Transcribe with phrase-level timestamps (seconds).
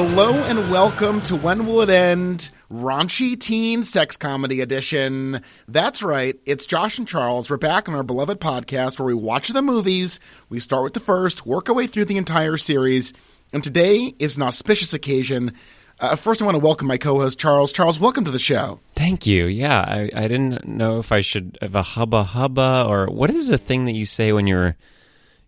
[0.00, 2.50] Hello and welcome to When Will It End?
[2.70, 5.42] Raunchy Teen Sex Comedy Edition.
[5.66, 7.50] That's right, it's Josh and Charles.
[7.50, 10.20] We're back on our beloved podcast where we watch the movies.
[10.48, 13.12] We start with the first, work our way through the entire series,
[13.52, 15.54] and today is an auspicious occasion.
[15.98, 17.72] Uh, first, I want to welcome my co host, Charles.
[17.72, 18.78] Charles, welcome to the show.
[18.94, 19.46] Thank you.
[19.46, 23.48] Yeah, I, I didn't know if I should have a hubba hubba or what is
[23.48, 24.76] the thing that you say when you're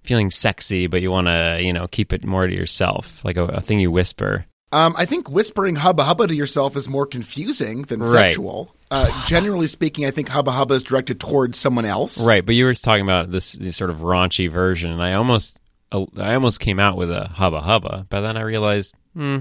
[0.03, 3.45] feeling sexy, but you want to, you know, keep it more to yourself, like a,
[3.45, 4.47] a thing you whisper.
[4.73, 8.29] Um, I think whispering hubba hubba to yourself is more confusing than Right.
[8.29, 8.73] sexual.
[8.91, 12.25] Uh, generally speaking, I think hubba hubba is directed towards someone else.
[12.25, 15.59] Right, but you were talking about this, this sort of raunchy version, and I almost,
[15.93, 19.39] I almost came out with a hubba hubba, but then I realized, hmm,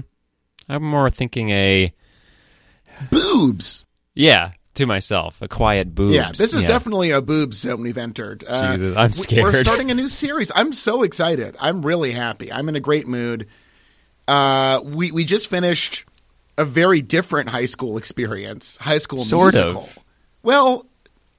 [0.68, 1.92] I'm more thinking a,
[3.10, 3.84] Boobs.
[4.14, 6.14] yeah, to myself, a quiet boobs.
[6.14, 6.68] Yeah, this is Yeah.
[6.68, 8.44] definitely a boobs zone we've entered.
[8.46, 10.50] Uh, Jesus, I'm we- We're starting a new series.
[10.54, 11.56] I'm so excited.
[11.60, 12.52] I'm really happy.
[12.52, 13.46] I'm in a great mood.
[14.28, 16.04] Uh, we we just finished
[16.58, 19.74] a very different high school experience, high school Sort of.
[19.74, 20.02] musical.
[20.42, 20.86] Well,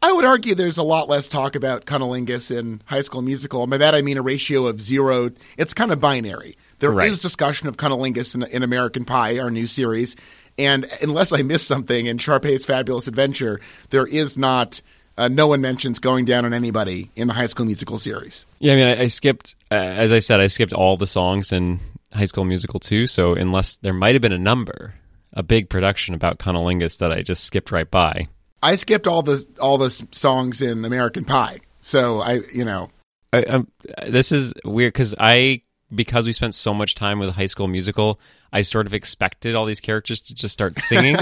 [0.01, 3.61] I would argue there's a lot less talk about cunnilingus in High School Musical.
[3.61, 5.29] And by that I mean a ratio of zero.
[5.57, 6.57] It's kind of binary.
[6.79, 7.21] There is Right.
[7.21, 10.15] discussion of cunnilingus in, in American Pie, our new series.
[10.61, 13.59] And unless I missed something in Sharpay's Fabulous Adventure,
[13.89, 14.81] there is not.
[15.17, 18.45] Uh, no one mentions going down on anybody in the High School Musical series.
[18.59, 21.51] Yeah, I mean, I, I skipped, uh, as I said, I skipped all the songs
[21.51, 21.81] in
[22.13, 23.07] High School Musical 2.
[23.07, 24.95] So unless there might have been a number,
[25.33, 28.29] a big production about cunnilingus that I just skipped right by.
[28.63, 32.89] I skipped all the all the songs in American Pie, so I you know
[33.33, 33.67] I, I'm,
[34.07, 35.61] this is weird because I,
[35.93, 38.19] because we spent so much time with High School Musical,
[38.51, 41.15] I sort of expected all these characters to just start singing.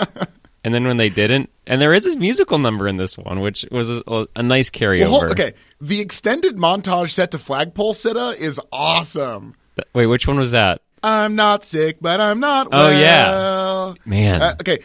[0.64, 3.64] and then when they didn't, and there is this musical number in this one, which
[3.70, 5.10] was a, a nice carryover.
[5.10, 5.54] well, okay.
[5.80, 9.54] The extended montage set to Flagpole Sitta is awesome.
[9.76, 10.80] Th- Wait, which one was that?
[11.02, 12.68] I'm not sick, but I'm not.
[12.72, 13.92] Oh, yeah.
[14.06, 14.40] Man.
[14.40, 14.78] Uh, okay,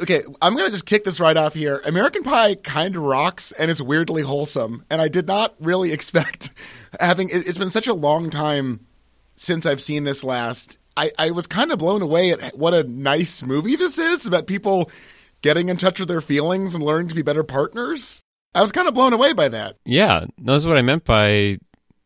[0.00, 0.22] okay.
[0.40, 1.80] I'm gonna just kick this right off here.
[1.84, 4.84] American Pie kind of rocks, and it's weirdly wholesome.
[4.90, 6.50] And I did not really expect
[7.00, 7.30] having.
[7.30, 8.86] It, it's been such a long time
[9.36, 10.78] since I've seen this last.
[10.96, 14.46] I, I was kind of blown away at what a nice movie this is about
[14.46, 14.90] people
[15.40, 18.22] getting in touch with their feelings and learning to be better partners.
[18.54, 19.76] I was kind of blown away by that.
[19.84, 21.58] Yeah, that's what I meant by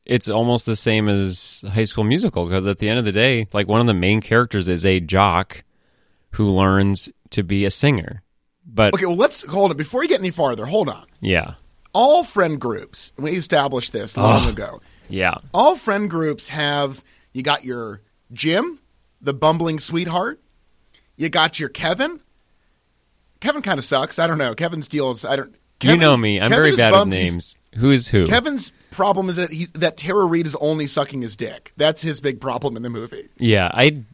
[0.05, 3.49] it's almost the same as High School Musical because at the end of the day,
[3.53, 5.65] like one of the main characters is a jock
[6.33, 8.23] who learns to be a singer.
[8.67, 10.65] But Okay, well, let's hold it before you get any farther.
[10.67, 11.05] Hold on.
[11.21, 11.55] yeah,
[11.93, 14.81] All friend groups, we established this long ago.
[15.09, 18.01] yeah, all friend groups have you got your
[18.33, 18.79] Jim,
[19.21, 20.41] the bumbling sweetheart.
[21.17, 22.21] You got your Kevin.
[23.41, 24.19] Kevin kind of sucks.
[24.19, 24.55] I don't know.
[24.55, 25.55] Kevin's deal is I don't.
[25.83, 26.41] you know me.
[26.41, 27.57] I'm Kevin very bad bummed he's- names.
[27.77, 28.25] Who is who?
[28.27, 31.73] Kevin's problem is that he that Tara Reid is only sucking his dick.
[31.77, 33.29] That's his big problem in the movie.
[33.37, 34.05] Yeah, I,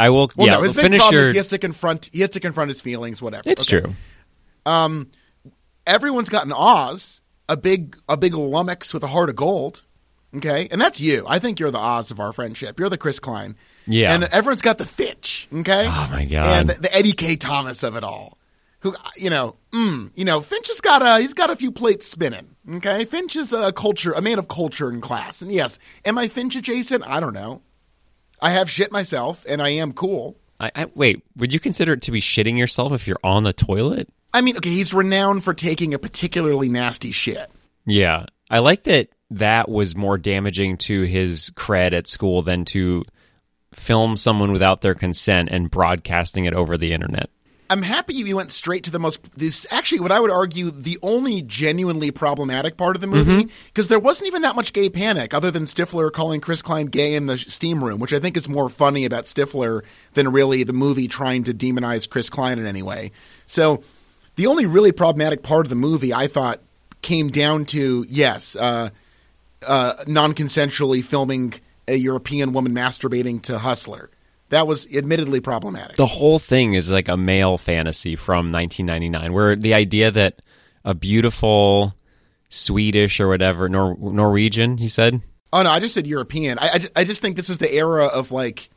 [0.00, 0.30] I will.
[0.36, 1.24] Well, yeah, no, his big finish problem your.
[1.26, 2.10] is he has to confront.
[2.12, 3.20] He has to confront his feelings.
[3.22, 3.48] Whatever.
[3.50, 3.82] it's Okay.
[3.82, 3.94] true.
[5.86, 9.82] everyone's got an Oz, a big a big lummox with a heart of gold.
[10.36, 11.24] Okay, and that's you.
[11.28, 12.78] I think you're the Oz of our friendship.
[12.78, 13.56] You're the Chris Klein.
[13.86, 14.14] Yeah.
[14.14, 15.48] and everyone's got the Finch.
[15.52, 15.86] Okay.
[15.88, 16.44] Oh, my God.
[16.46, 18.38] And the Eddie Kaye Thomas of it all.
[18.80, 19.56] Who you know?
[19.72, 22.54] Mm, you know, Finch has got a he's got a few plates spinning.
[22.76, 25.42] Okay, Finch is a culture, a man of culture and class.
[25.42, 27.02] And yes, am I Finch adjacent?
[27.06, 27.60] I don't know.
[28.42, 30.36] I have shit myself, and I am cool.
[30.58, 31.22] I, I wait.
[31.36, 34.08] Would you consider it to be shitting yourself if you're on the toilet?
[34.32, 37.50] I mean, okay, he's renowned for taking a particularly nasty shit.
[37.86, 38.26] Yeah.
[38.48, 43.04] I like that that was more damaging to his cred at school than to
[43.72, 47.30] film someone without their consent and broadcasting it over the internet.
[47.70, 49.20] I'm happy you went straight to the most.
[49.36, 53.86] This actually, what I would argue, the only genuinely problematic part of the movie, because
[53.86, 57.26] there wasn't even that much gay panic, other than Stifler calling Chris Klein gay in
[57.26, 59.82] the steam room, which I think is more funny about Stifler
[60.14, 63.12] than really the movie trying to demonize Chris Klein in any way.
[63.46, 63.84] So,
[64.34, 66.60] the only really problematic part of the movie, I thought,
[67.02, 68.90] came down to yes, uh,
[69.64, 71.54] uh, non-consensually filming
[71.86, 74.10] a European woman masturbating to Hustler.
[74.50, 75.96] That was admittedly problematic.
[75.96, 80.40] The whole thing is like a male fantasy from 1999, where the idea that
[80.84, 81.94] a beautiful
[82.48, 85.22] Swedish or whatever, Nor- Norwegian, he said?
[85.52, 86.58] Oh no, I just said European.
[86.58, 88.70] I, I, I just think this is the era of like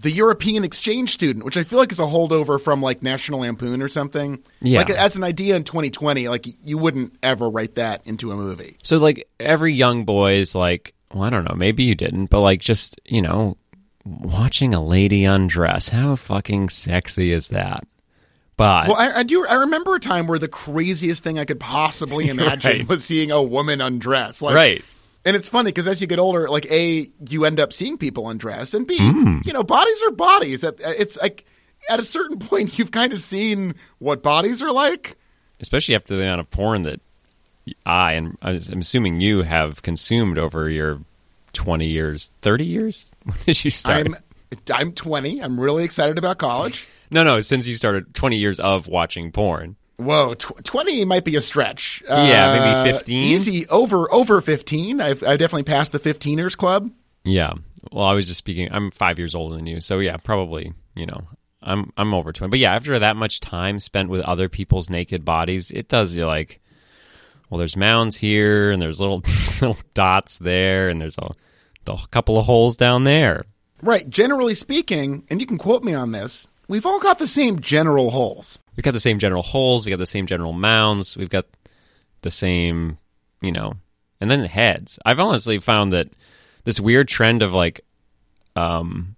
[0.00, 3.82] the European exchange student, which I feel like is a holdover from like National Lampoon
[3.82, 4.42] or something.
[4.60, 4.78] Yeah.
[4.78, 8.76] Like as an idea in 2020, like you wouldn't ever write that into a movie.
[8.82, 12.40] So, like, every young boy is like, well, I don't know, maybe you didn't, but
[12.40, 13.56] like, just, you know,
[14.04, 17.86] watching a lady undress, how fucking sexy is that?
[18.56, 19.46] But Well, I, I do.
[19.46, 22.88] I remember a time where the craziest thing I could possibly imagine Right.
[22.88, 24.40] was seeing a woman undress.
[24.42, 24.84] Like, right.
[25.24, 28.28] And it's funny because as you get older, like a you end up seeing people
[28.28, 29.38] undress, and b Hmm.
[29.44, 30.62] you know bodies are bodies.
[30.62, 31.44] At- It's like
[31.88, 35.16] at a certain point you've kind of seen what bodies are like.
[35.60, 37.00] especially after the amount of porn that
[37.86, 41.00] I and I'm assuming you have consumed over your
[41.54, 43.10] 20 years, 30 years.
[43.24, 44.06] When did you start?
[44.06, 44.16] I'm
[44.72, 45.40] I'm 20.
[45.42, 46.86] I'm really excited about college.
[47.10, 49.76] no, no, since you started 20 years of watching porn.
[49.96, 52.02] Whoa, tw- 20 might be a stretch.
[52.08, 53.22] Yeah, maybe Uh, 15?
[53.22, 55.00] Easy over over 15.
[55.00, 56.90] I've I definitely passed the 15ers club.
[57.24, 57.52] Yeah.
[57.92, 58.68] Well, I was just speaking.
[58.72, 60.72] I'm five years older than you, so yeah, probably.
[60.96, 61.22] You know,
[61.62, 62.50] I'm I'm over 20.
[62.50, 66.26] But yeah, after that much time spent with other people's naked bodies, it does you
[66.26, 66.60] like.
[67.50, 69.22] Well, there's mounds here, and there's little
[69.60, 71.30] little dots there, and there's a,
[71.88, 73.44] a couple of holes down there.
[73.82, 74.08] Right.
[74.08, 78.10] Generally speaking, and you can quote me on this, we've all got the same general
[78.10, 78.58] holes.
[78.76, 79.86] We've got the same general holes.
[79.86, 81.16] We've got the same general mounds.
[81.16, 81.46] We've got
[82.22, 82.98] the same,
[83.40, 83.74] you know,
[84.20, 84.98] and then heads.
[85.04, 86.08] I've honestly found that
[86.64, 87.82] this weird trend of like,
[88.56, 89.16] um,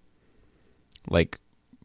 [1.08, 1.38] like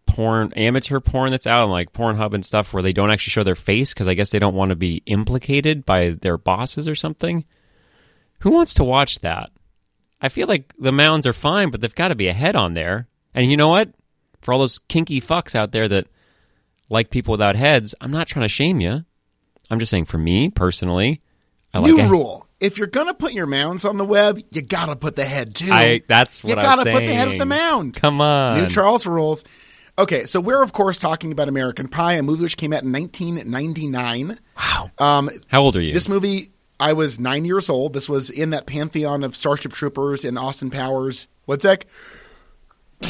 [0.08, 3.44] porn, amateur porn that's out on like Pornhub and stuff, where they don't actually show
[3.44, 6.96] their face because I guess they don't want to be implicated by their bosses or
[6.96, 7.46] something.
[8.40, 9.52] Who wants to watch that?
[10.22, 12.74] I feel like the mounds are fine, but they've got to be a head on
[12.74, 13.08] there.
[13.34, 13.90] And you know what?
[14.42, 16.08] For all those kinky fucks out there that
[16.90, 19.04] like people without heads, I'm not trying to shame you.
[19.70, 21.22] I'm just saying for me personally,
[21.74, 22.48] I like New a- rule.
[22.60, 25.72] If you're gonna put your mounds on the web, you gotta put the head too.
[25.72, 27.96] I that's you gotta put the head with the mound.
[27.96, 28.62] Come on.
[28.62, 29.44] New Charles rules.
[29.98, 32.92] Okay, so we're of course talking about American Pie, a movie which came out in
[32.92, 34.40] 1999.
[34.58, 34.92] wow.
[35.00, 35.94] Um, How old are you?
[35.94, 37.94] this movie, I was nine years old.
[37.94, 41.28] This was in that pantheon of Starship Troopers and Austin Powers.
[41.46, 41.86] What's that?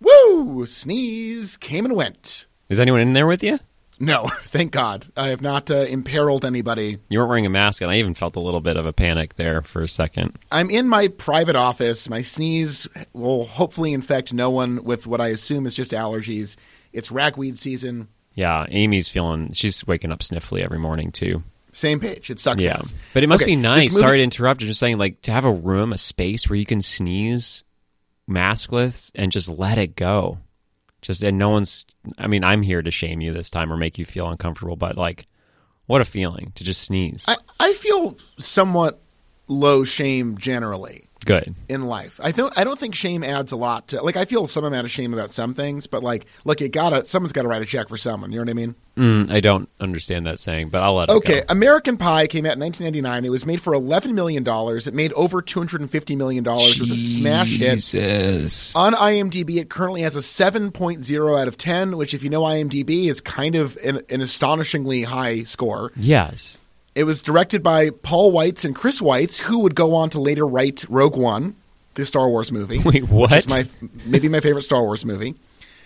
[0.00, 0.64] Woo!
[0.64, 2.46] Sneeze came and went.
[2.70, 3.58] Is anyone in there with you?
[4.00, 5.06] No, thank God.
[5.18, 6.96] I have not uh, imperiled anybody.
[7.10, 9.34] You weren't wearing a mask, and I even felt a little bit of a panic
[9.34, 10.38] there for a second.
[10.50, 12.08] I'm in my private office.
[12.08, 16.56] My sneeze will hopefully infect no one with what I assume is just allergies.
[16.94, 18.08] It's ragweed season.
[18.34, 19.52] Yeah, Amy's feeling.
[19.52, 21.42] She's waking up sniffly every morning too.
[21.78, 22.28] Same page.
[22.28, 22.62] It sucks.
[22.62, 22.92] Yeah, ass.
[23.14, 23.90] but it must Okay, be nice.
[23.92, 24.60] movie- Sorry to interrupt.
[24.62, 27.62] I'm just saying, like to have a room, a space where you can sneeze
[28.28, 30.38] maskless and just let it go.
[31.02, 31.86] Just and no one's.
[32.18, 34.96] I mean, I'm here to shame you this time or make you feel uncomfortable, but
[34.96, 35.26] like,
[35.86, 37.24] what a feeling to just sneeze.
[37.28, 39.00] I, I feel somewhat
[39.46, 41.54] low shame generally Good.
[41.68, 42.18] in life.
[42.22, 44.84] I don't I don't think shame adds a lot to like I feel some amount
[44.86, 47.88] of shame about some things, but like look, you gotta someone's gotta write a check
[47.88, 48.74] for someone, you know what I mean?
[48.96, 51.42] Mm, I don't understand that saying, but I'll let it Okay.
[51.48, 53.24] American Pie came out in 1999.
[53.24, 54.88] It was made for 11 million dollars.
[54.88, 56.74] It made over 250 million dollars.
[56.74, 57.74] It was a smash hit.
[58.74, 63.06] On IMDb, it currently has a 7.0 out of 10, which, if you know IMDb,
[63.08, 65.92] is kind of an, an astonishingly high score.
[65.94, 66.58] Yes.
[66.94, 70.46] It was directed by Paul Weitz and Chris Weitz, who would go on to later
[70.46, 71.54] write Rogue One,
[71.94, 72.78] the Star Wars movie.
[72.84, 73.48] Wait, Which is what?
[73.48, 73.66] my
[74.06, 75.34] maybe my favorite Star Wars movie.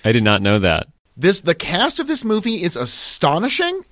[0.04, 0.88] I did not know that.
[1.16, 3.84] This the cast of this movie is astonishing.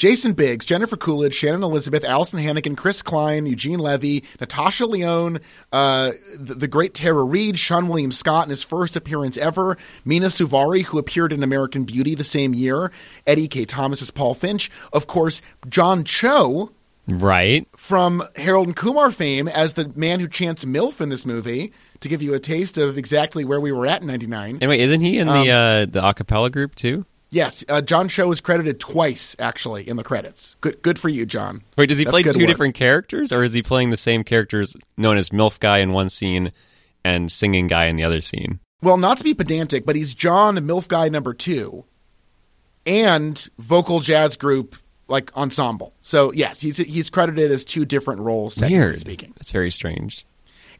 [0.00, 5.40] Jason Biggs, Jennifer Coolidge, Shannon Elizabeth, Alyson Hannigan, Chris Klein, Eugene Levy, Natasha Lyonne,
[5.72, 9.76] uh, the, the great Tara Reid, Seann William Scott in his first appearance ever,
[10.06, 12.90] Mena Suvari, who appeared in American Beauty the same year,
[13.26, 16.70] Eddie Kaye Thomas as Paul Finch, of course, John Cho
[17.06, 17.68] Right?
[17.76, 22.08] from Harold and Kumar fame as the man who chants MILF in this movie, to
[22.08, 24.60] give you a taste of exactly where we were at in 99.
[24.62, 27.04] Anyway, isn't he in Um, the uh, the acapella group too?
[27.32, 30.56] Yes, uh, John Cho was credited twice actually in the credits.
[30.60, 31.62] Good, good for you, John.
[31.78, 32.48] Wait, does he That's play two work.
[32.48, 36.10] different characters, or is he playing the same characters known as MILF guy in one
[36.10, 36.50] scene
[37.04, 38.58] and singing guy in the other scene?
[38.82, 41.84] Well, not to be pedantic, but he's John MILF guy number two,
[42.86, 45.94] and vocal jazz group like ensemble.
[46.00, 48.54] So yes, he's he's credited as two different roles.
[48.54, 48.98] Technically Weird.
[48.98, 49.32] speaking.
[49.36, 50.26] That's very strange.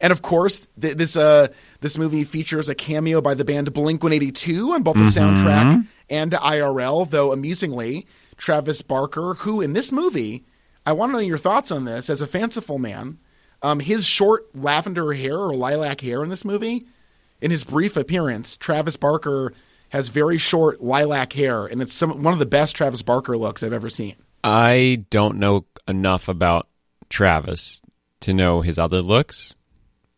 [0.01, 4.01] And of course, th- this uh, this movie features a cameo by the band Blink
[4.03, 7.09] One Eighty Two on both the soundtrack and IRL.
[7.09, 10.43] Though amusingly, Travis Barker, who in this movie,
[10.85, 13.19] I want to know your thoughts on this as a fanciful man.
[13.61, 16.87] Um, his short lavender hair or lilac hair in this movie,
[17.41, 19.53] in his brief appearance, Travis Barker
[19.89, 23.61] has very short lilac hair, and it's some one of the best Travis Barker looks
[23.61, 24.15] I've ever seen.
[24.43, 26.67] I don't know enough about
[27.09, 27.83] Travis
[28.21, 29.55] to know his other looks,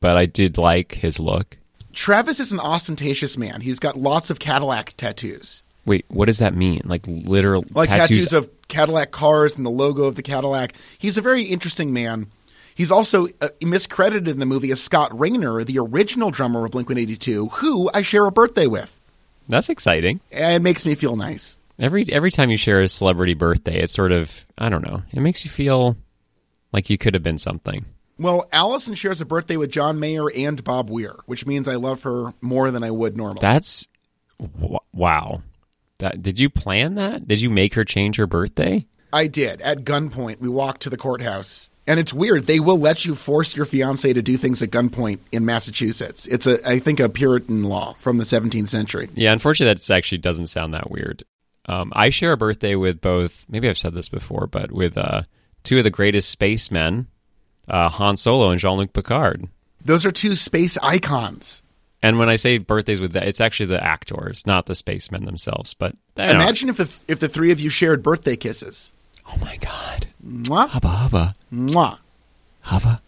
[0.03, 1.55] but I did like his look.
[1.93, 3.61] Travis is an ostentatious man.
[3.61, 5.63] He's got lots of Cadillac tattoos.
[5.85, 6.81] Wait, what does that mean?
[6.83, 8.25] Like literal like tattoos?
[8.25, 8.33] tattoos.
[8.33, 10.73] of Cadillac cars and the logo of the Cadillac.
[10.97, 12.27] He's a very interesting man.
[12.75, 16.89] He's also uh, miscredited in the movie as Scott Raynor, the original drummer of Blink
[16.89, 18.99] 182, who I share a birthday with.
[19.47, 20.19] That's exciting.
[20.31, 21.57] It makes me feel nice.
[21.79, 25.01] Every every time you share a celebrity birthday, it's sort of I don't know.
[25.13, 25.95] It makes you feel
[26.73, 27.85] like you could have been something.
[28.19, 32.03] Well, Allison shares a birthday with John Mayer and Bob Weir, which means I love
[32.03, 33.39] her more than I would normally.
[33.41, 33.87] That's
[34.93, 35.41] wow.
[35.99, 37.27] That did you plan that?
[37.27, 38.85] Did you make her change her birthday?
[39.11, 39.61] I did.
[39.61, 41.69] At gunpoint, we walked to the courthouse.
[41.85, 42.43] And it's weird.
[42.43, 46.25] They will let you force your fiance to do things at gunpoint in Massachusetts.
[46.25, 49.09] It's a, I think, a Puritan law from the 17th century.
[49.15, 51.23] Yeah, unfortunately, that actually doesn't sound that weird.
[51.65, 53.45] Um, I share a birthday with both.
[53.49, 55.23] Maybe I've said this before, but with uh,
[55.63, 57.07] two of the greatest spacemen,
[57.67, 59.47] uh, Han Solo and Jean Luc Picard.
[59.83, 61.61] Those are two space icons.
[62.01, 65.73] And when I say birthdays with that, it's actually the actors, not the spacemen themselves.
[65.73, 66.43] But I don't know.
[66.43, 68.91] Imagine if the if the three of you shared birthday kisses.
[69.25, 71.97] oh my god, Mwah, hubba hubba mwah.
[72.61, 73.01] hubba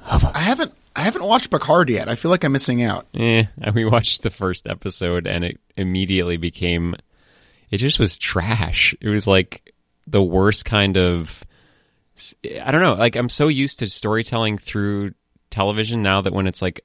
[0.00, 0.32] hubba.
[0.34, 2.08] I haven't I haven't watched Picard yet.
[2.08, 3.06] I feel like I'm missing out.
[3.12, 6.94] Yeah, we watched the first episode, and it immediately became.
[7.70, 8.94] It just was trash.
[9.02, 9.72] It was like
[10.06, 11.44] the worst kind of.
[12.44, 12.94] I don't know.
[12.94, 15.14] Like I'm so used to storytelling through
[15.50, 16.80] television now that when it's like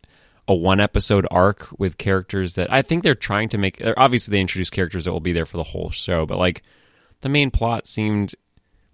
[0.48, 3.82] a one episode arc with characters that I think they're trying to make.
[3.98, 6.64] Obviously, they introduce characters that will be there for the whole show, but like
[7.22, 8.36] the main plot seemed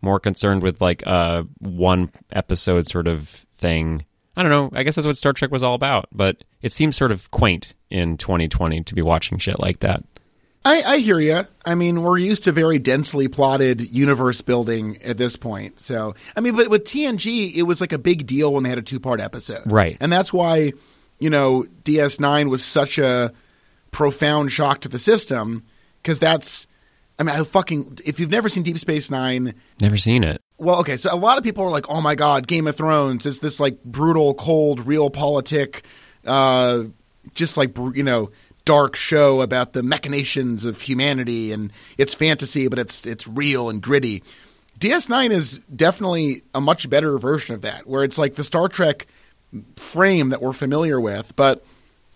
[0.02, 4.06] more concerned with like a one episode sort of thing.
[4.36, 4.72] I don't know.
[4.78, 7.74] I guess that's what Star Trek was all about, but it seems sort of quaint
[7.90, 10.04] in 2020 to be watching shit like that.
[10.64, 11.48] I, I hear you.
[11.66, 15.80] I mean, we're used to very densely plotted universe building at this point.
[15.80, 18.78] So, I mean, but with TNG, it was like a big deal when they had
[18.78, 19.64] a two part episode.
[19.66, 19.98] Right.
[20.00, 20.74] And that's why,
[21.20, 23.34] you know, DS9 was such a
[23.90, 25.64] profound shock to the system
[26.02, 26.68] because that's,
[27.18, 30.42] I mean, I fucking, if you've never seen Deep Space Nine, Never seen it.
[30.58, 33.26] well, okay, so a lot of people are like, "Oh my god, Game of Thrones
[33.26, 35.82] is this like brutal, cold, realpolitik,
[36.26, 36.84] uh,
[37.36, 38.32] just like you know,
[38.66, 43.82] dark show about the machinations of humanity, and it's fantasy, but it's it's real and
[43.82, 44.24] gritty."
[44.80, 49.06] DS9 is definitely a much better version of that, where it's like the Star Trek
[49.76, 51.64] frame that we're familiar with, but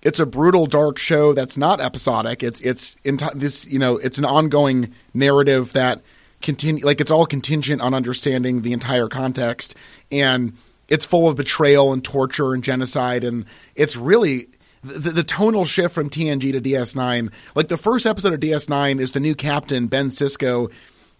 [0.01, 2.43] it's a brutal, dark show that's not episodic.
[2.43, 2.97] It's it's
[3.33, 6.01] this you know it's an ongoing narrative that
[6.41, 9.75] continue like it's all contingent on understanding the entire context,
[10.11, 10.53] and
[10.87, 14.47] it's full of betrayal and torture and genocide, and it's really.
[14.85, 19.13] The, the tonal shift from TNG to DS9, like the first episode of DS9 is
[19.13, 20.71] the new captain, Ben Sisko,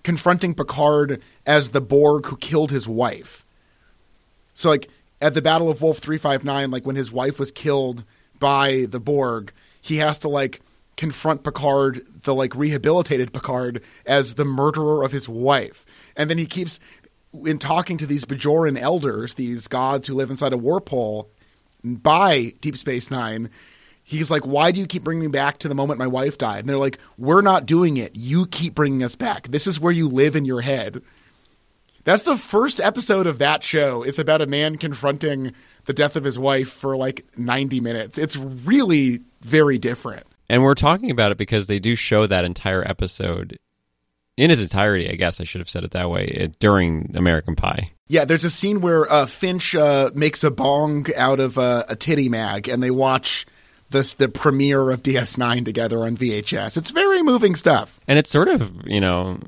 [0.03, 3.43] confronting Picard as the Borg who killed his wife.
[4.53, 4.87] So like
[5.19, 8.05] at the Battle of Wolf 359 like when his wife was killed
[8.39, 10.61] by the Borg, he has to like
[10.95, 15.87] confront Picard, the like rehabilitated Picard as the murderer of his wife.
[16.15, 16.79] And then he keeps
[17.33, 21.31] in talking to these Bajoran elders, these gods who live inside a warp hole
[21.85, 23.49] by Deep Space 9.
[24.03, 26.59] He's like, "Why do you keep bringing me back to the moment my wife died?"
[26.59, 28.15] And they're like, "We're not doing it.
[28.15, 29.47] You keep bringing us back.
[29.47, 31.01] This is where you live in your head."
[32.03, 34.03] That's the first episode of that show.
[34.03, 35.53] It's about a man confronting
[35.85, 38.19] the death of his wife for like 90 minutes.
[38.19, 40.23] It's really very different.
[40.49, 43.57] And we're talking about it because they do show that entire episode
[44.37, 47.55] in its entirety, I guess I should have said it that way, it, during American
[47.55, 47.91] Pie.
[48.07, 51.95] Yeah, there's a scene where uh, Finch uh, makes a bong out of uh, a
[51.95, 53.45] titty mag, and they watch
[53.89, 56.77] this the premiere of DS9 together on VHS.
[56.77, 57.99] It's very moving stuff.
[58.07, 59.39] And it's sort of, you know,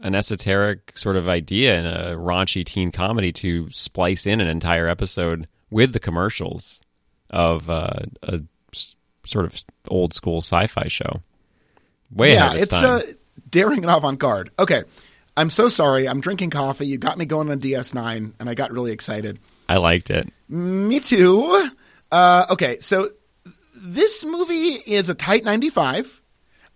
[0.00, 4.86] an esoteric sort of idea in a raunchy teen comedy to splice in an entire
[4.86, 6.82] episode with the commercials
[7.30, 8.40] of uh, a
[8.72, 11.22] s- sort of old school sci-fi show.
[12.12, 13.02] Way yeah, ahead of its it's time.
[13.54, 14.50] Daring and avant garde.
[14.58, 14.82] Okay,
[15.36, 16.08] I'm so sorry.
[16.08, 16.86] I'm drinking coffee.
[16.86, 19.38] You got me going on DS9, and I got really excited.
[19.68, 20.28] I liked it.
[20.48, 21.70] Me too.
[22.10, 23.10] Uh, okay, so
[23.76, 26.20] this movie is a tight 95.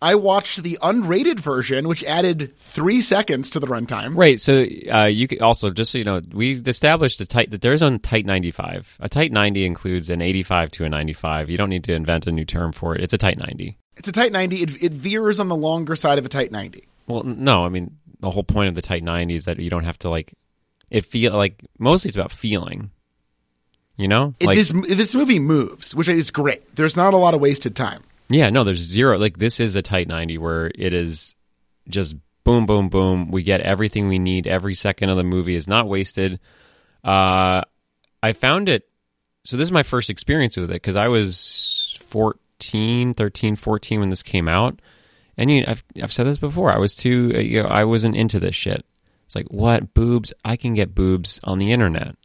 [0.01, 4.17] I watched the unrated version, which added three seconds to the runtime.
[4.17, 4.41] Right.
[4.41, 7.83] So uh, you could also just so you know, we established a tight that there's
[7.83, 8.99] a tight 95.
[9.01, 11.51] A tight 90 includes an 85 to a 95.
[11.51, 13.03] You don't need to invent a new term for it.
[13.03, 13.77] It's a tight 90.
[13.99, 14.63] It's a tight 90.
[14.63, 16.85] It, it veers on the longer side of a tight 90.
[17.07, 19.85] Well, no, I mean the whole point of the tight 90 is that you don't
[19.85, 20.35] have to like
[20.91, 22.91] it feel like mostly it's about feeling.
[23.97, 24.35] You know?
[24.39, 26.77] It, like this, this movie moves, which is great.
[26.77, 28.05] There's not a lot of wasted time.
[28.29, 29.19] Yeah, no, there's zero.
[29.19, 31.35] Like this is a tight 90 where it is
[31.89, 32.15] just
[32.45, 33.31] boom, boom, boom.
[33.31, 34.47] We get everything we need.
[34.47, 36.39] Every second of the movie is not wasted.
[37.03, 37.63] Uh,
[38.23, 38.89] I found it.
[39.45, 44.11] So this is my first experience with it because I was 14, 13, 14 when
[44.11, 44.81] this came out.
[45.37, 46.73] And you, I've, I've said this before.
[46.73, 48.85] I was too, uh, you know, I wasn't into this shit.
[49.27, 49.95] It's like, what?
[49.95, 50.33] Boobs?
[50.45, 52.17] I can get boobs on the internet.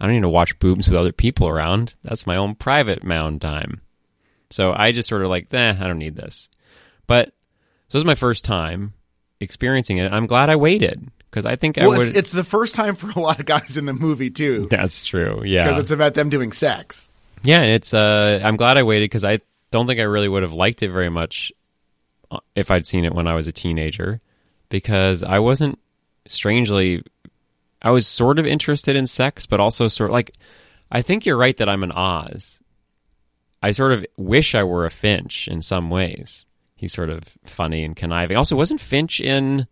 [0.00, 1.94] I don't need to watch boobs with other people around.
[2.02, 3.80] That's my own private mound time.
[4.50, 6.48] So I just sort of like, eh, I don't need this.
[7.06, 7.28] But
[7.88, 8.94] so this is my first time
[9.40, 10.12] experiencing it.
[10.12, 12.08] I'm glad I waited because I think I would.
[12.08, 15.04] it's, it's the first time for a lot of guys in the movie too, that's
[15.04, 15.42] true.
[15.44, 17.10] Yeah, because it's about them doing sex.
[17.42, 17.60] yeah.
[17.60, 17.92] and It's.
[17.92, 20.90] Uh, I'm glad I waited because I don't think I really would have liked it
[20.90, 21.52] very much
[22.30, 24.20] uh, if I'd seen it when I was a teenager,
[24.68, 25.78] because I wasn't
[26.26, 27.02] strangely.
[27.80, 30.34] I was sort of interested in sex, but also sort of, like.
[30.90, 32.60] I think you're right that I'm an Oz.
[33.62, 36.46] I sort of wish I were a Finch in some ways.
[36.76, 38.36] He's sort of funny and conniving.
[38.36, 39.66] Also, wasn't Finch in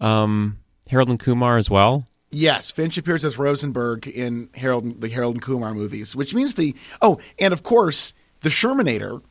[0.00, 2.04] um, Harold and Kumar as well?
[2.30, 6.74] Yes, Finch appears as Rosenberg in Harold the Harold and Kumar movies, which means the
[7.00, 9.22] oh, and of course the Shermanator.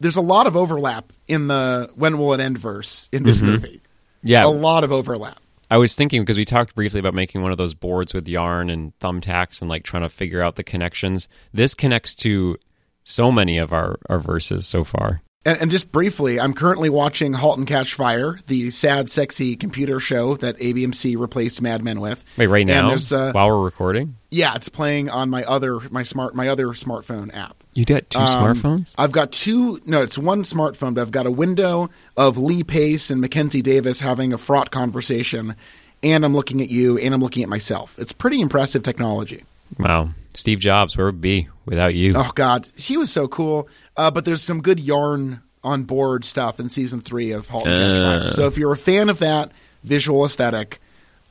[0.00, 3.80] There's a lot of overlap in the When Will It End verse in this movie.
[4.22, 5.38] Yeah, A lot of overlap.
[5.70, 8.68] I was thinking because we talked briefly about making one of those boards with yarn
[8.68, 11.28] and thumbtacks and like trying to figure out the connections.
[11.54, 12.58] This connects to
[13.04, 15.22] so many of our, our verses so far.
[15.44, 19.98] And, and just briefly, I'm currently watching *Halt and Catch Fire*, the sad, sexy computer
[19.98, 22.24] show that AMC replaced Mad Men with.
[22.36, 26.34] Wait, right now uh, while we're recording, Yeah, it's playing on my other my smart
[26.34, 27.61] my other smartphone app.
[27.74, 28.94] You got two Um, smartphones.
[28.98, 29.80] I've got two.
[29.86, 34.00] No, it's one smartphone, but I've got a window of Lee Pace and Mackenzie Davis
[34.00, 35.56] having a fraught conversation,
[36.02, 37.98] and I'm looking at you, and I'm looking at myself.
[37.98, 39.44] It's pretty impressive technology.
[39.78, 42.14] Wow, Steve Jobs, where would be without you?
[42.16, 43.68] Oh God, he was so cool.
[43.96, 47.96] Uh, but there's some good yarn on board stuff in season three of *Halt and
[47.96, 48.20] Catch Uh.
[48.24, 48.32] Fire*.
[48.32, 49.50] So if you're a fan of that
[49.84, 50.80] visual aesthetic.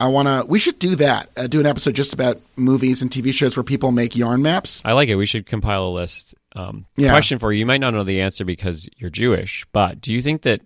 [0.01, 0.45] I want to.
[0.47, 1.29] We should do that.
[1.37, 4.81] Uh, do an episode just about movies and TV shows where people make yarn maps.
[4.83, 5.15] I like it.
[5.15, 6.33] We should compile a list.
[6.55, 7.11] Um, Yeah.
[7.11, 10.21] Question for you: You might not know the answer because you're Jewish, but do you
[10.21, 10.61] think that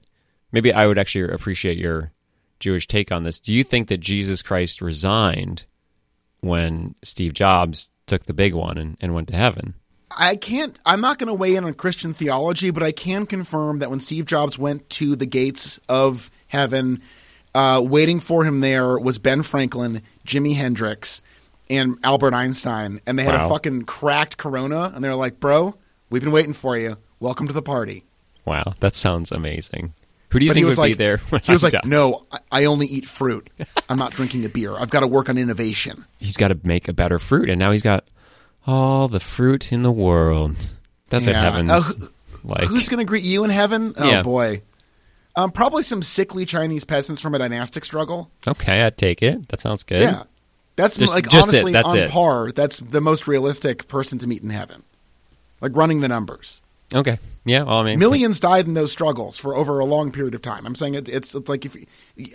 [0.53, 2.13] maybe I would actually appreciate your
[2.61, 3.41] Jewish take on this?
[3.41, 5.65] Do you think that Jesus Christ resigned
[6.39, 9.73] when Steve Jobs took the big one and, and went to heaven?
[10.17, 10.79] I can't.
[10.85, 13.99] I'm not going to weigh in on Christian theology, but I can confirm that when
[13.99, 17.01] Steve Jobs went to the gates of heaven,
[17.55, 21.21] uh, waiting for him there was Ben Franklin, Jimi Hendrix,
[21.69, 23.47] and Albert Einstein, and they had Wow.
[23.47, 25.75] a fucking cracked Corona, and they were like, "Bro,
[26.11, 26.97] we've been waiting for you.
[27.19, 28.03] Welcome to the party."
[28.45, 29.93] Wow, that sounds amazing.
[30.29, 31.17] Who do you But think would like, be there?
[31.29, 31.81] When he was I like, die?
[31.85, 33.49] "No, I, only eat fruit.
[33.89, 34.75] I'm not drinking a beer.
[34.75, 37.71] I've got to work on innovation." He's got to make a better fruit, and now
[37.71, 38.03] he's got
[38.67, 40.55] all the fruit in the world.
[41.09, 41.41] That's what Yeah.
[41.51, 42.07] heaven's Uh,
[42.43, 42.65] like.
[42.65, 43.93] Who's going to greet you in heaven?
[43.97, 44.21] Oh Yeah.
[44.23, 44.61] boy.
[45.37, 48.31] Um, probably some sickly Chinese peasants from a dynastic struggle.
[48.47, 49.47] okay, I'd take it.
[49.49, 50.01] That sounds good.
[50.01, 50.23] Yeah,
[50.75, 52.09] that's Just- like just honestly on it.
[52.09, 52.51] par.
[52.51, 54.83] That's the most realistic person to meet in heaven.
[55.61, 56.61] Like running the numbers,
[56.93, 57.17] Okay.
[57.45, 57.63] Yeah.
[57.63, 60.65] Well, I mean, millions died in those struggles for over a long period of time.
[60.67, 61.75] I'm saying it, it's, it's like if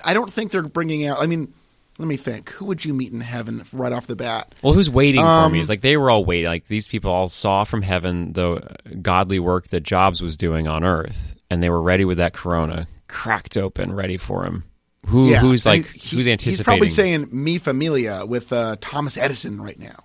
[0.04, 1.22] I don't think they're bringing out.
[1.22, 1.52] I mean,
[1.98, 2.50] let me think.
[2.50, 4.54] Who would you meet in heaven right off the bat?
[4.62, 5.60] Well, who's waiting for Um, me?
[5.60, 6.46] It's like they were all waiting.
[6.46, 10.82] Like these people all saw from heaven the godly work that Jobs was doing on
[10.82, 14.64] Earth, and they were ready with that Corona cracked open, ready for him.
[15.06, 16.50] Who Yeah, who's like he- who's anticipating?
[16.58, 20.04] He's probably saying "mi familia" with uh, Thomas Edison right now.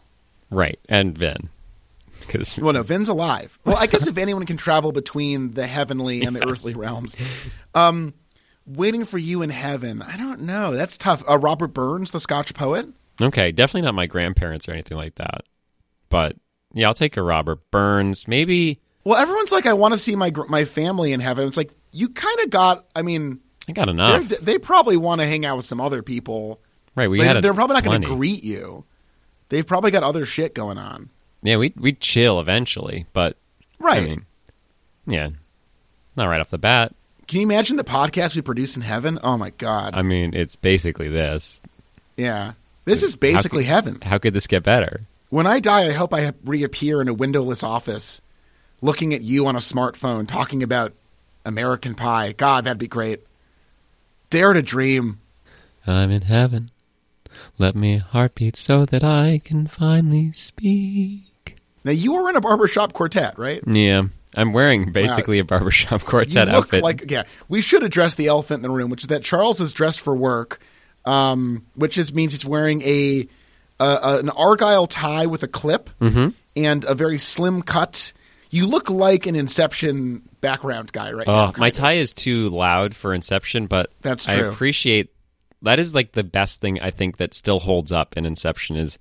[0.49, 1.49] right and Vin,
[2.21, 3.59] because Well, no, Vin's alive.
[3.65, 6.49] Well, I guess if anyone can travel between the heavenly and the Yes.
[6.49, 7.15] earthly realms,
[7.73, 8.13] um,
[8.65, 10.01] waiting for you in heaven.
[10.01, 10.73] I don't know.
[10.73, 11.23] That's tough.
[11.29, 12.87] Uh, Robert Burns, the Scotch poet.
[13.21, 15.43] okay, definitely not my grandparents or anything like that.
[16.09, 16.35] But
[16.73, 18.27] yeah, I'll take a Robert Burns.
[18.29, 21.47] Maybe Well, everyone's like, I want to see my my family in heaven.
[21.47, 22.85] It's like you kind of got.
[22.95, 23.39] I mean,
[23.69, 24.27] I got enough.
[24.27, 26.59] they probably want to hang out with some other people.
[26.95, 28.83] right, we a they're probably not going to greet you.
[29.49, 31.09] They've probably got other shit going on.
[31.43, 33.37] Yeah, we we chill eventually, but
[33.79, 34.01] Right.
[34.03, 34.25] I mean,
[35.05, 35.29] yeah,
[36.15, 36.95] not right off the bat.
[37.27, 39.19] Can you imagine the podcast we produce in heaven?
[39.23, 39.93] Oh my god.
[39.95, 41.61] I mean, it's basically this.
[42.17, 42.53] yeah.
[42.85, 43.99] This is basically How heaven.
[44.01, 45.01] How could this get better?
[45.29, 48.21] When I die, I hope I reappear in a windowless office
[48.85, 50.93] looking at you on a smartphone talking about
[51.45, 52.33] American Pie.
[52.33, 53.21] God, that'd be great.
[54.29, 55.19] Dare to dream.
[55.87, 56.71] I'm in heaven.
[57.57, 61.57] Let me heartbeat so that I can finally speak.
[61.83, 63.61] Now, you were in a barbershop quartet, right?
[63.67, 64.03] Yeah,
[64.35, 66.83] I'm wearing basically a barbershop quartet outfit.
[66.83, 69.73] like, yeah, we should address the elephant in the room, which is that Charles is
[69.73, 70.59] dressed for work,
[71.05, 73.27] um, which just means he's wearing a,
[73.79, 76.29] uh, an Argyle tie with a clip Mm-hmm.
[76.55, 78.13] and a very slim cut.
[78.55, 81.53] You look like an Inception background guy right now.
[81.57, 84.49] my tie is too loud for Inception, but That's I true.
[84.49, 85.09] appreciate
[85.61, 88.97] that is like the best thing I think that still holds up in Inception is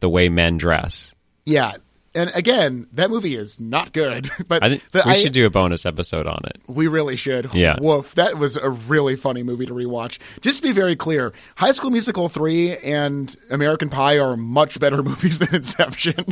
[0.00, 1.14] the way men dress.
[1.44, 1.72] Yeah.
[2.14, 5.46] And again, that movie is not good, but I think the- we I- should do
[5.46, 6.58] a bonus episode on it.
[6.66, 7.52] We really should.
[7.54, 7.76] Yeah.
[7.80, 8.14] Woof.
[8.16, 10.18] That was a really funny movie to rewatch.
[10.40, 15.02] Just to be very clear, High School Musical 3 and American Pie are much better
[15.04, 16.24] movies than Inception.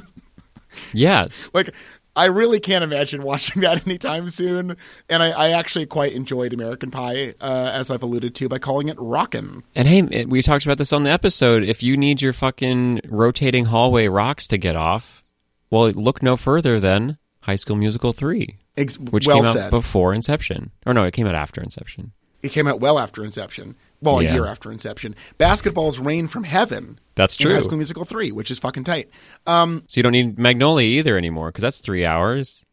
[0.93, 1.75] Yes, like,
[2.17, 4.77] I really can't imagine watching that anytime soon.
[5.09, 8.89] And I, I actually quite enjoyed American Pie, uh, as I've alluded to, by calling
[8.89, 9.63] it rockin'.
[9.75, 11.63] And hey, we talked about this on the episode.
[11.63, 15.23] If you need your fucking rotating hallway rocks to get off,
[15.71, 19.71] well, look no further than High School Musical 3, Ex- which well came out said.
[19.71, 20.71] before Inception.
[20.87, 22.13] Or no, it came out after Inception.
[22.43, 23.77] it came out well after Inception.
[24.03, 24.31] Well, Yeah.
[24.31, 25.15] a year after Inception.
[25.39, 26.99] Basketball's Rain from Heaven.
[27.15, 27.55] That's true.
[27.55, 29.09] High School Musical 3, which is fucking tight.
[29.47, 32.65] Um, So you don't need Magnolia either anymore because that's three hours.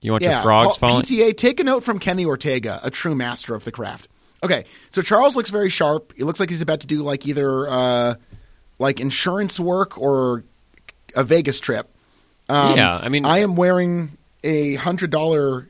[0.00, 0.36] You want yeah.
[0.36, 1.02] your frogs falling?
[1.02, 4.08] PTA, take a note from Kenny Ortega, a true master of the craft.
[4.42, 6.14] Okay, so Charles looks very sharp.
[6.16, 8.14] He looks like he's about to do like either uh,
[8.78, 10.44] like insurance work or
[11.14, 11.90] a Vegas trip.
[12.48, 15.68] Um, Yeah, I mean- I am wearing a hundred dollar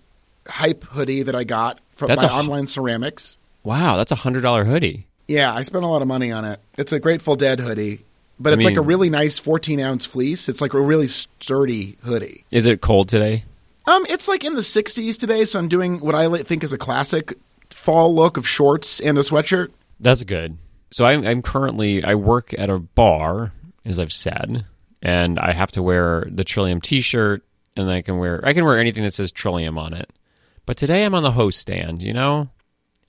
[0.48, 3.36] hype hoodie that I got from my a- online ceramics.
[3.62, 5.06] Wow, that's a hundred dollar hoodie.
[5.28, 6.60] Yeah, I spent a lot of money on it.
[6.76, 8.04] It's a Grateful Dead hoodie,
[8.38, 10.48] but I it's like a really nice 14 ounce fleece.
[10.48, 12.44] It's like a really sturdy hoodie.
[12.50, 13.44] Is it cold today?
[13.86, 16.72] Um, it's like in the 60s today, so I'm doing what I li- think is
[16.72, 17.34] a classic
[17.70, 19.70] fall look of shorts and a sweatshirt.
[20.00, 20.58] That's good.
[20.90, 23.52] So I'm, I'm currently I work at a bar,
[23.86, 24.64] as I've said,
[25.02, 27.42] and I have to wear the Trillium T-shirt,
[27.76, 30.10] and I can wear I can wear anything that says Trillium on it.
[30.66, 32.48] But today I'm on the host stand, you know,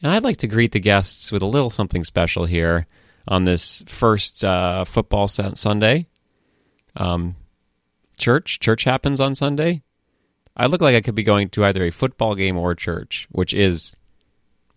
[0.01, 2.87] and I'd like to greet the guests with a little something special here
[3.27, 6.07] on this first uh, football Sunday.
[6.95, 7.35] Um,
[8.17, 9.83] church church happens on Sunday.
[10.55, 13.53] I look like I could be going to either a football game or church, which
[13.53, 13.95] is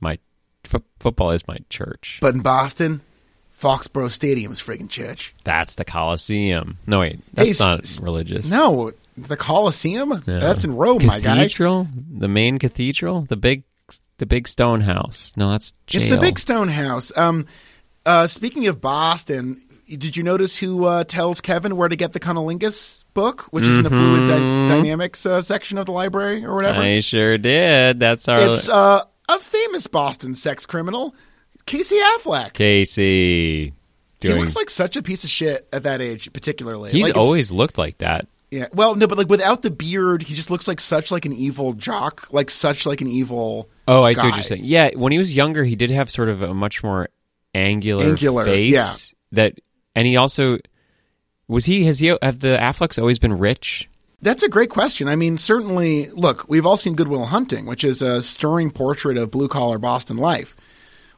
[0.01, 0.19] my
[0.63, 2.19] fo- football is my church.
[2.23, 3.01] But in Boston,
[3.61, 5.35] Foxborough Stadium is friggin' church.
[5.43, 6.79] That's the Coliseum.
[6.87, 8.49] No, wait, that's Hey, not s- religious.
[8.49, 10.23] No, the Coliseum?
[10.27, 11.37] That's in Rome, my guy.
[11.43, 13.65] cathedral, the main cathedral, the big,
[14.18, 15.33] the big stone house.
[15.37, 16.03] No, that's jail.
[16.03, 17.16] It's the Big Stone House.
[17.16, 17.46] Um,
[18.07, 22.20] uh, speaking of Boston, did you notice who uh, tells Kevin where to get the
[22.20, 26.55] Cunnilingus book, which is in the Fluid Dy- Dynamics uh, section of the library or
[26.55, 26.81] whatever?
[26.81, 27.98] I sure did.
[28.00, 31.14] That's our It's uh, a famous Boston sex criminal,
[31.66, 32.53] Casey Affleck.
[32.55, 33.72] Casey.
[34.20, 36.92] He looks like such a piece of shit at that age, particularly.
[36.92, 38.27] he's Like, always looked like that.
[38.50, 38.68] yeah.
[38.72, 41.74] Well, no, but like without the beard, he just looks like such like an evil
[41.74, 43.68] jock, like such like an evil.
[43.87, 44.64] Oh, I see what you're saying.
[44.64, 47.09] Yeah, when he was younger, he did have sort of a much more
[47.55, 48.73] angular, Angular, face.
[48.73, 48.92] yeah.
[49.33, 49.59] That,
[49.94, 50.59] and he also
[51.49, 53.88] was he has he have the Afflecks always been rich?
[54.23, 55.07] That's a great question.
[55.07, 59.18] I mean, certainly, look, we've all seen Good Will Hunting, which is a stirring portrait
[59.18, 60.57] of blue collar Boston life,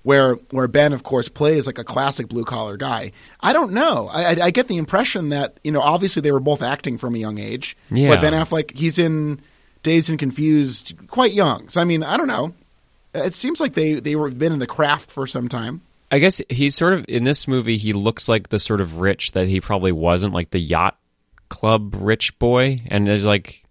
[0.02, 3.12] where where Ben, of course, plays like a classic blue collar guy.
[3.40, 4.09] I don't know.
[4.12, 7.14] I, I, I get the impression that you know, obviously, they were both acting from
[7.14, 7.76] a young age.
[7.90, 8.09] Yeah.
[8.09, 9.40] But Ben Affleck, he's in
[9.87, 11.68] Dazed and Confused quite young.
[11.68, 12.55] So I mean, I don't know.
[13.14, 15.81] It seems like they they were been in the craft for some time.
[16.11, 17.79] I guess he's sort of in this movie.
[17.79, 20.99] He looks like the sort of rich that he probably wasn't, like the yacht
[21.49, 22.83] club rich boy.
[22.88, 23.62] And there's like,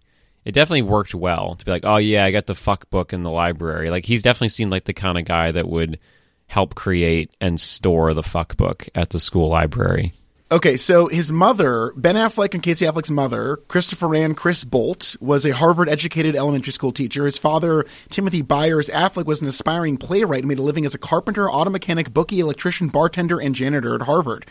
[0.46, 3.22] it definitely worked well to be like, oh yeah, I got the fuck book in
[3.22, 3.90] the library.
[3.90, 5.98] Like he's definitely seemed like the kind of guy that would
[6.46, 10.14] help create and store the fuck book at the school library.
[10.48, 15.44] Okay, so his mother, Ben Affleck and Casey Affleck's mother, Christopher Ann Chris Boldt, was
[15.44, 17.26] a Harvard educated elementary school teacher.
[17.26, 20.98] His father, Timothy Byers Affleck, was an aspiring playwright and made a living as a
[20.98, 24.46] carpenter, auto mechanic, bookie, electrician, bartender, and janitor at Harvard.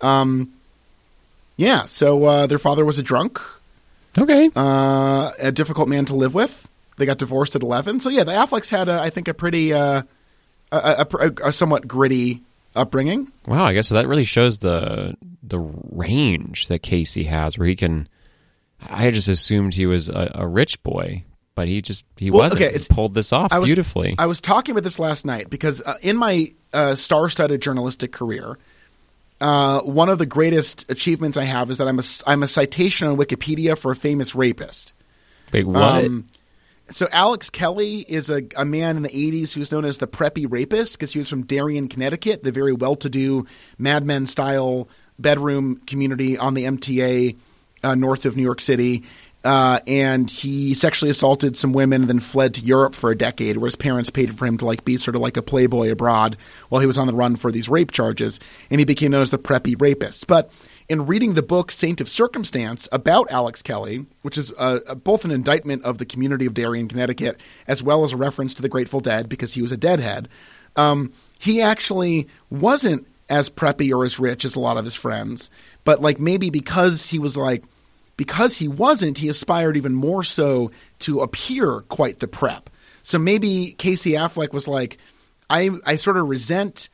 [0.00, 0.52] Um,
[1.56, 3.40] yeah, so uh, their father was a drunk,
[4.16, 4.50] Okay.
[4.54, 6.68] uh, a difficult man to live with.
[6.96, 7.98] They got divorced at 11.
[8.00, 10.02] So yeah, the Afflecks had, a, I think, a pretty, uh,
[10.70, 12.42] a, a, a, a somewhat gritty
[12.74, 13.30] upbringing.
[13.46, 17.76] Wow, I guess so that really shows the the range that Casey has where he
[17.76, 18.08] can
[18.88, 22.62] I just assumed he was a, a rich boy, but he just he Well, wasn't.
[22.62, 24.14] okay, he pulled this off I was, beautifully.
[24.18, 28.58] I was talking about this last night because uh, in my uh, star-studded journalistic career,
[29.40, 33.08] uh, one of the greatest achievements I have is that I'm a I'm a citation
[33.08, 34.92] on Wikipedia for a famous rapist.
[35.52, 36.04] Wait, what?
[36.04, 36.28] Um,
[36.90, 40.46] so Alex Kelly is a, a man in the 80s who's known as the preppy
[40.48, 43.46] rapist because he was from Darien, Connecticut, the very well-to-do
[43.78, 47.36] Mad Men style bedroom community on the MTA
[47.82, 49.04] uh, north of New York City.
[49.42, 53.56] Uh, and he sexually assaulted some women and then fled to Europe for a decade
[53.56, 56.36] where his parents paid for him to like be sort of like a playboy abroad
[56.68, 58.38] while he was on the run for these rape charges.
[58.70, 60.26] And he became known as the preppy rapist.
[60.26, 60.50] But
[60.90, 65.30] in reading the book Saint of Circumstance about Alex Kelly, which is uh, both an
[65.30, 68.98] indictment of the community of Darien, Connecticut, as well as a reference to the Grateful
[68.98, 70.28] Dead because he was a deadhead,
[70.74, 75.48] um, he actually wasn't as preppy or as rich as a lot of his friends.
[75.84, 77.62] But like maybe because he was like,
[78.16, 82.68] because he wasn't, he aspired even more so to appear quite the prep.
[83.04, 84.98] So maybe Casey Affleck was like,
[85.48, 86.88] I I sort of resent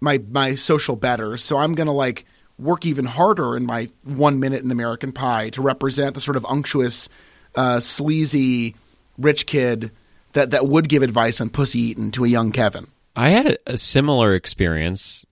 [0.00, 2.26] my my social betters, so I'm gonna like
[2.58, 6.46] work even harder in my one minute in American Pie to represent the sort of
[6.48, 7.08] unctuous
[7.54, 8.74] uh, sleazy
[9.18, 9.92] rich kid
[10.32, 12.86] that that would give advice on pussy eating to a young Kevin.
[13.14, 15.24] I had a, a similar experience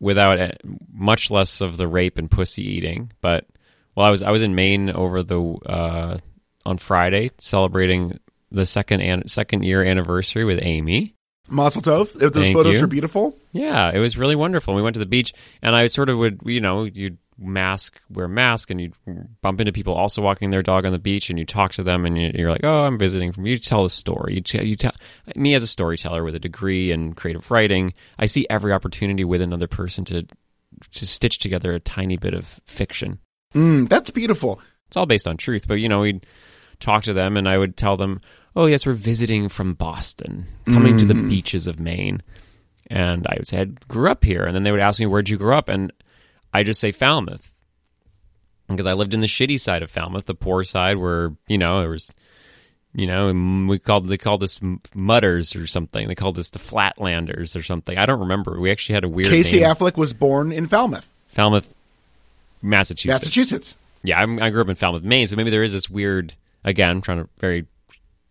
[0.00, 0.52] without uh,
[0.92, 3.46] much less of the rape and pussy eating, but
[3.94, 6.18] well, I was I was in Maine over the uh,
[6.64, 8.18] on Friday celebrating
[8.50, 11.15] the second an- second year anniversary with Amy.
[11.48, 12.14] Mazel tov.
[12.22, 12.84] If those Thank photos you.
[12.84, 13.36] are beautiful.
[13.52, 14.74] Yeah, it was really wonderful.
[14.74, 15.32] We went to the beach,
[15.62, 18.94] and I sort of would, you know, you'd mask, wear mask, and you'd
[19.42, 22.04] bump into people also walking their dog on the beach, and you talk to them,
[22.06, 24.34] and you- you're like, "Oh, I'm visiting from." You tell a story.
[24.34, 24.92] You tell, you tell
[25.34, 27.92] me as a storyteller with a degree in creative writing.
[28.18, 30.26] I see every opportunity with another person to
[30.92, 33.18] to stitch together a tiny bit of fiction.
[33.54, 34.60] Mm, that's beautiful.
[34.88, 36.26] It's all based on truth, but you know, we'd
[36.80, 38.18] talk to them and I would tell them,
[38.56, 41.28] "Oh, yes, we're visiting from Boston, coming to the mm-hmm.
[41.28, 42.22] beaches of Maine."
[42.88, 45.28] And I would say I grew up here, and then they would ask me, "Where'd
[45.28, 45.92] you grow up?" And
[46.52, 47.52] I just say Falmouth
[48.68, 51.80] because I lived in the shitty side of Falmouth, the poor side, where you know
[51.80, 52.12] there was,
[52.94, 53.32] you know,
[53.68, 56.08] we called they called us m- mudders or something.
[56.08, 57.96] They called us the Flatlanders or something.
[57.96, 58.58] I don't remember.
[58.58, 59.68] We actually had a weird Casey name.
[59.68, 61.72] Affleck was born in Falmouth, Falmouth,
[62.62, 63.24] Massachusetts.
[63.24, 63.76] Massachusetts.
[64.02, 66.34] Yeah, I'm, I grew up in Falmouth, Maine, so maybe there is this weird.
[66.64, 67.66] Again, I'm trying to very,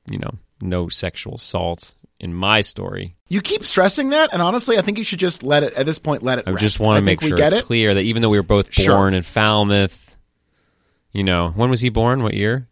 [0.09, 3.15] you know, no sexual assault in my story.
[3.27, 5.99] You keep stressing that, and honestly, I think you should just let it at this
[5.99, 6.23] point.
[6.23, 6.47] Let it.
[6.47, 6.61] I rest.
[6.61, 7.65] just want to make sure we get it's it.
[7.65, 8.95] clear that even though we were both Sure.
[8.95, 10.17] born in Falmouth,
[11.11, 12.23] you know, when was he born?
[12.23, 12.67] What year?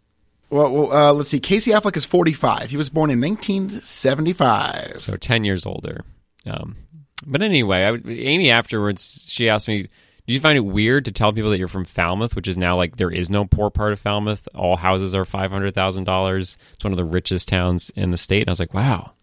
[0.49, 1.39] Well, well uh, let's see.
[1.39, 2.69] Casey Affleck is forty-five.
[2.69, 4.99] He was born in nineteen seventy-five.
[4.99, 6.05] So ten years older.
[6.45, 6.77] Um,
[7.25, 9.89] but anyway, I, Amy afterwards she asked me,
[10.25, 12.77] "Do you find it weird to tell people that you're from Falmouth, which is now
[12.77, 14.47] like there is no poor part of Falmouth?
[14.55, 16.57] All houses are five hundred thousand dollars.
[16.73, 19.13] It's one of the richest towns in the state." And I was like, "Wow."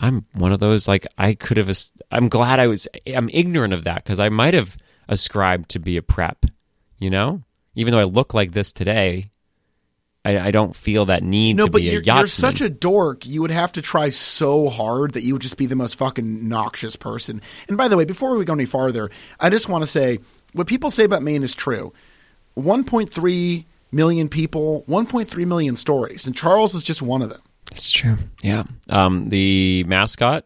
[0.00, 1.70] I'm one of those like I could have.
[2.10, 2.88] I'm glad I was.
[3.06, 4.76] I'm ignorant of that because I might have
[5.08, 6.46] ascribed to be a prep.
[6.98, 7.42] You know,
[7.74, 9.30] even though I look like this today,
[10.24, 12.18] I, I don't feel that need No, to but be you're, yachtsman.
[12.18, 13.26] you're such a dork.
[13.26, 16.46] You would have to try so hard that you would just be the most fucking
[16.48, 17.40] noxious person.
[17.68, 20.18] And by the way, before we go any farther, I just want to say
[20.52, 21.92] what people say about Maine is true.
[22.58, 27.40] 1.3 million people, 1.3 million stories, and Charles is just one of them.
[27.72, 28.18] It's true.
[28.42, 28.64] Yeah.
[28.88, 30.44] Um, the mascot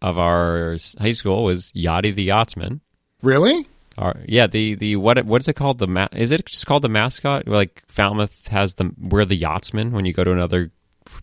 [0.00, 2.80] of our high school was Yachty the Yachtsman.
[3.22, 3.66] Really?
[3.98, 4.46] Our, yeah.
[4.46, 5.78] The the what what is it called?
[5.78, 7.48] The ma- is it just called the mascot?
[7.48, 10.70] Like Falmouth has the we're the Yachtsman when you go to another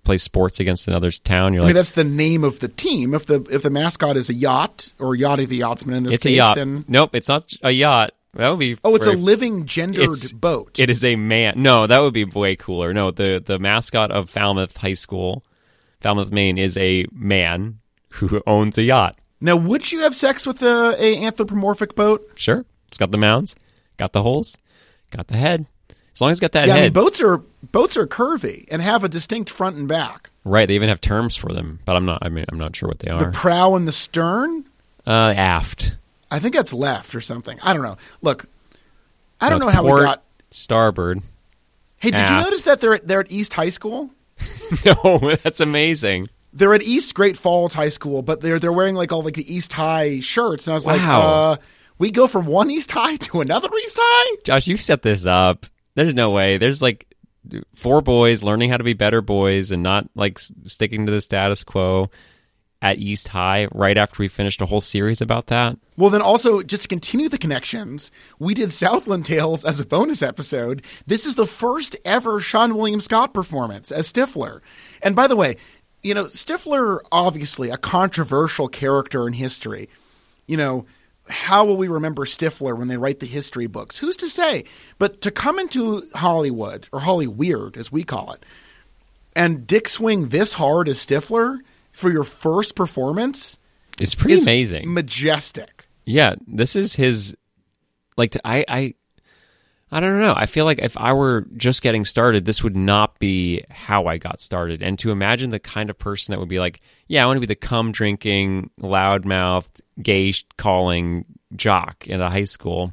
[0.03, 1.53] play sports against another town.
[1.53, 3.13] You're I like mean, that's the name of the team.
[3.13, 6.23] If the if the mascot is a yacht or Yachty the Yachtsman in this it's
[6.23, 6.55] case, a yacht.
[6.57, 8.11] then Nope, it's not a yacht.
[8.33, 8.77] That would be.
[8.83, 10.77] oh, it's a living gendered boat.
[10.77, 11.53] It is a man.
[11.61, 12.93] No, that would be way cooler.
[12.93, 15.45] No, the the mascot of Falmouth High School,
[16.01, 19.17] Falmouth, Maine, is a man who owns a yacht.
[19.45, 22.27] Now, would you have sex with a, a anthropomorphic boat?
[22.35, 22.65] Sure.
[22.89, 23.55] It's got the mounds,
[23.97, 24.57] got the holes,
[25.11, 25.65] got the head.
[26.13, 27.37] As long as it's got that Yeah, I mean, boats are
[27.71, 30.29] boats are curvy and have a distinct front and back.
[30.45, 30.65] right.
[30.67, 32.99] They even have terms for them, but I'm not I mean I'm not sure what
[32.99, 33.19] they are.
[33.19, 34.65] The prow and the stern.
[35.05, 35.97] Uh aft.
[36.31, 37.59] I think that's left or something.
[37.61, 37.97] I don't know.
[38.21, 38.45] Look,
[39.41, 40.23] I No, don't know how port, we got.
[40.51, 41.21] starboard.
[41.97, 44.09] Hey, did you notice that they're at, they're at East High School?
[44.85, 46.29] no, that's amazing.
[46.55, 49.53] They're at East Great Falls High School, but they're they're wearing like all like the
[49.53, 51.21] East High shirts, and I was like, Wow.
[51.21, 51.55] uh,
[51.97, 54.37] we go from one East High to another East High.
[54.45, 55.65] Josh, you set this up.
[55.95, 56.57] There's no way.
[56.57, 57.13] There's like
[57.75, 61.63] four boys learning how to be better boys and not like sticking to the status
[61.63, 62.09] quo
[62.81, 65.77] at East High right after we finished a whole series about that.
[65.97, 70.21] Well, then also just to continue the connections, we did Southland Tales as a bonus
[70.21, 70.83] episode.
[71.07, 74.59] This is the first ever Seann William Scott performance as Stifler.
[75.01, 75.55] And by the way,
[76.05, 79.89] you know, Stifler obviously a controversial character in history.
[80.45, 80.85] You know,
[81.27, 83.97] how will we remember Stifler when they write the history books?
[83.97, 84.65] Who's to say?
[84.99, 88.45] But to come into Hollywood or Holly Weird as we call it,
[89.35, 91.57] and dick swing this hard as Stifler
[91.91, 93.57] for your first performance
[93.99, 94.93] It's pretty amazing.
[94.93, 95.87] majestic.
[96.05, 97.35] Yeah, this is his.
[98.15, 98.93] Like to, I, I,
[99.91, 100.33] I don't know.
[100.35, 104.17] I feel like if I were just getting started, this would not be how I
[104.17, 104.81] got started.
[104.81, 107.41] And to imagine the kind of person that would be like, yeah, I want to
[107.41, 109.67] be the cum drinking, loudmouth,
[110.01, 112.91] gay calling jock in a high school.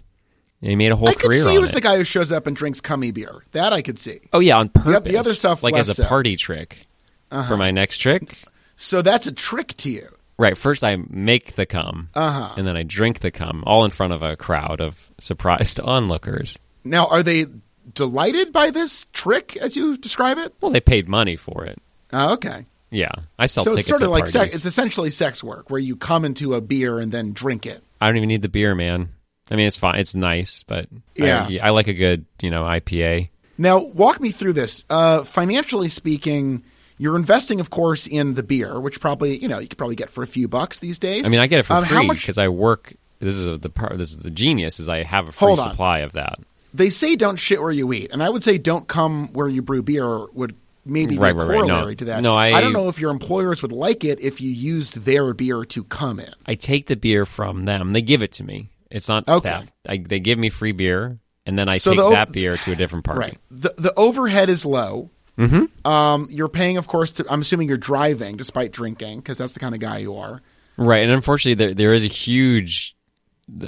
[0.60, 1.74] And he made a whole I could career see on he was it.
[1.74, 3.42] the guy who shows up and drinks cummy beer.
[3.52, 4.20] That I could see.
[4.32, 5.10] oh yeah, on purpose.
[5.10, 6.04] the other stuff like as a so.
[6.04, 6.86] party trick
[7.32, 7.48] Uh-huh.
[7.48, 8.38] for my next trick.
[8.76, 10.08] So that's a trick to you.
[10.38, 10.56] Right.
[10.56, 12.54] First, I make the cum, Uh-huh.
[12.56, 16.58] and then I drink the cum, all in front of a crowd of surprised onlookers.
[16.84, 17.46] Now, are they
[17.94, 20.54] delighted by this trick as you describe it?
[20.60, 21.78] Well, they paid money for it.
[22.12, 22.66] Oh, okay.
[22.90, 24.32] Yeah, I sell So tickets it's sort of like parties.
[24.34, 24.54] sex.
[24.54, 27.82] It's essentially sex work where you come into a beer and then drink it.
[28.00, 29.08] I don't even need the beer, man.
[29.50, 29.98] I mean, it's fine.
[29.98, 31.46] It's nice, but Yeah.
[31.48, 33.30] I, I like a good, you know, IPA.
[33.58, 34.82] Now, walk me through this.
[34.90, 36.64] Uh, financially speaking,
[36.98, 40.10] you're investing, of course, in the beer, which probably you know you could probably get
[40.10, 41.24] for a few bucks these days.
[41.24, 42.94] I mean, I get it for Um, free much- because I work.
[43.20, 43.96] This is the part.
[43.98, 44.80] This is the genius.
[44.80, 46.38] Is I have a free supply of that.
[46.74, 49.62] They say don't shit where you eat, and I would say don't come where you
[49.62, 50.54] brew beer would
[50.84, 51.66] maybe Right, be a right, right.
[51.66, 51.74] No.
[51.74, 52.22] corollary to that.
[52.22, 55.64] No, I- don't know if your employers would like it if you used their beer
[55.66, 56.32] to come in.
[56.46, 57.92] I take the beer from them.
[57.92, 58.70] They give it to me.
[58.90, 59.48] It's not Okay.
[59.48, 59.68] that.
[59.88, 62.72] I, they give me free beer, and then I So take the that beer to
[62.72, 63.20] a different party.
[63.20, 63.38] Right.
[63.50, 65.10] The the overhead is low.
[65.38, 65.90] Mm-hmm.
[65.90, 67.12] Um, you're paying, of course.
[67.12, 70.42] To, I'm assuming you're driving despite drinking because that's the kind of guy you are.
[70.76, 72.94] Right, and unfortunately, there there is a huge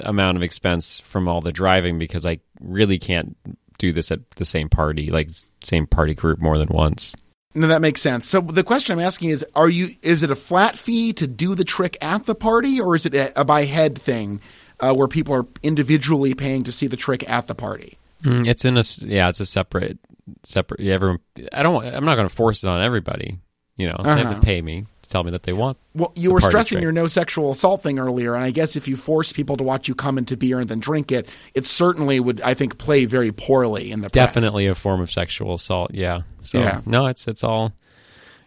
[0.03, 3.35] amount of expense from all the driving because I really can't
[3.77, 5.29] do this at the same party, like
[5.63, 7.13] same party group, more than once.
[7.53, 8.27] No, that makes sense.
[8.27, 9.95] So the question I'm asking is: Are you?
[10.01, 13.15] Is it a flat fee to do the trick at the party, or is it
[13.15, 14.41] a, a by head thing
[14.81, 17.97] uh, where people are individually paying to see the trick at the party?
[18.23, 19.99] Mm, It's in a yeah, it's a separate
[20.43, 20.81] separate.
[20.81, 21.19] Yeah, everyone,
[21.53, 21.85] I don't.
[21.85, 23.39] I'm not going to force it on everybody.
[23.77, 24.33] You know, they have Uh-huh.
[24.35, 25.77] to pay me to tell me that they want.
[25.93, 26.83] Well, you were stressing trick.
[26.83, 29.87] your no sexual assault thing earlier, and I guess if you force people to watch
[29.87, 33.31] you come into beer and then drink it, it certainly would, I think, play very
[33.31, 34.27] poorly in the press.
[34.27, 35.93] Definitely a form of sexual assault.
[35.93, 36.21] Yeah.
[36.41, 36.81] So Yeah.
[36.85, 37.73] no, it's it's all.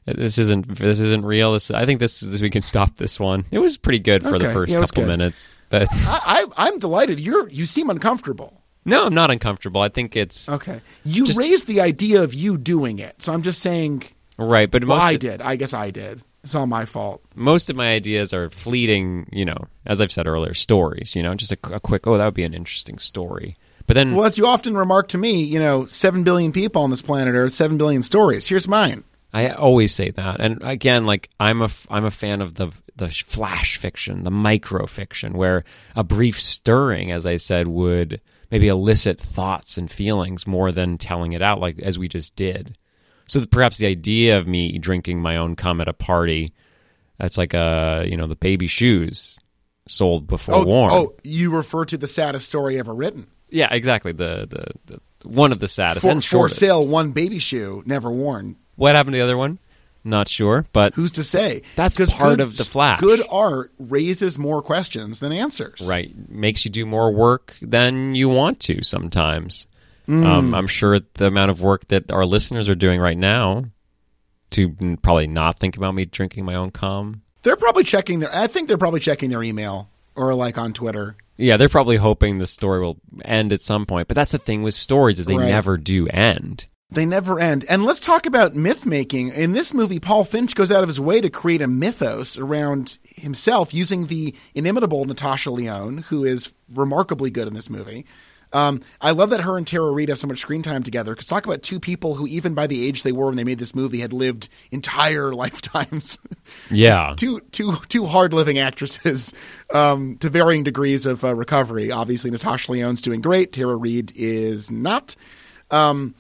[0.07, 1.53] This isn't this isn't real.
[1.53, 3.45] This I think this, this we can stop this one.
[3.51, 5.09] It was pretty good for the first Yeah, couple good.
[5.09, 7.21] minutes, but I, I, I'm delighted.
[7.21, 8.63] You're you seem uncomfortable.
[8.87, 9.83] no, I'm not uncomfortable.
[9.83, 13.43] I think it's Okay, you Just- raised the idea of you doing it, so I'm
[13.43, 14.05] just saying.
[14.39, 14.71] right.
[14.71, 15.43] But Well, I did.
[15.43, 16.23] I guess I did.
[16.45, 17.23] It's all my fault.
[17.35, 19.29] most of my ideas are fleeting.
[19.33, 21.15] You know, as I've said earlier, stories.
[21.15, 22.07] You know, just a, a quick.
[22.07, 23.57] Oh, that would be an interesting story.
[23.87, 26.91] But then Well, as you often remark to me, you know, seven billion people on
[26.91, 28.47] this planet Earth, seven billion stories.
[28.47, 29.05] Here's mine.
[29.33, 33.11] I always say that, and again, like I'm a I'm a fan of the the
[33.11, 38.21] flash fiction, the micro fiction, where a brief stirring, as I said, would
[38.51, 42.77] maybe elicit thoughts and feelings more than telling it out, like as we just did.
[43.29, 46.53] So perhaps the idea of me drinking my own cum at a party,
[47.19, 49.39] that's like a you know the baby shoes
[49.87, 50.91] sold before Oh, worn.
[50.93, 53.27] oh, you refer to the saddest story ever written.
[53.51, 54.13] yeah, exactly.
[54.13, 58.11] The, the the one of the saddest For, and for sale, one baby shoe, never
[58.11, 58.57] worn.
[58.77, 59.59] What happened to the other one?
[60.05, 61.63] Not sure, but Who's to say?
[61.75, 63.01] That's part good- of the Flash.
[63.01, 65.81] Good art raises more questions than answers.
[65.87, 69.67] right makes you do more work than you want to sometimes
[70.09, 70.25] Mm.
[70.25, 73.65] um, i'm sure the amount of work that our listeners are doing right now
[74.51, 74.71] to
[75.03, 78.35] probably not think about me drinking my own cum They're probably checking their.
[78.35, 81.17] I think they're probably checking their email or like on Twitter.
[81.37, 84.63] yeah they're probably hoping the story will end at some point but that's the thing
[84.63, 85.51] with stories is they Right.
[85.51, 87.67] never do end They never end.
[87.69, 89.29] And let's talk about myth making.
[89.29, 92.97] In this movie, Paul Finch goes out of his way to create a mythos around
[93.05, 98.07] himself using the inimitable Natasha Lyonne, who is remarkably good in this movie.
[98.53, 101.13] Um, I love that her and Tara Reid have so much screen time together.
[101.13, 103.59] Because talk about two people who, even by the age they were when they made
[103.59, 106.19] this movie, had lived entire lifetimes.
[106.71, 109.33] yeah two two two hard living actresses
[109.73, 111.91] um, to varying degrees of uh, recovery.
[111.91, 113.53] Obviously, Natasha Lyonne's doing great.
[113.53, 115.17] Tara Reid is not.
[115.71, 116.15] Um,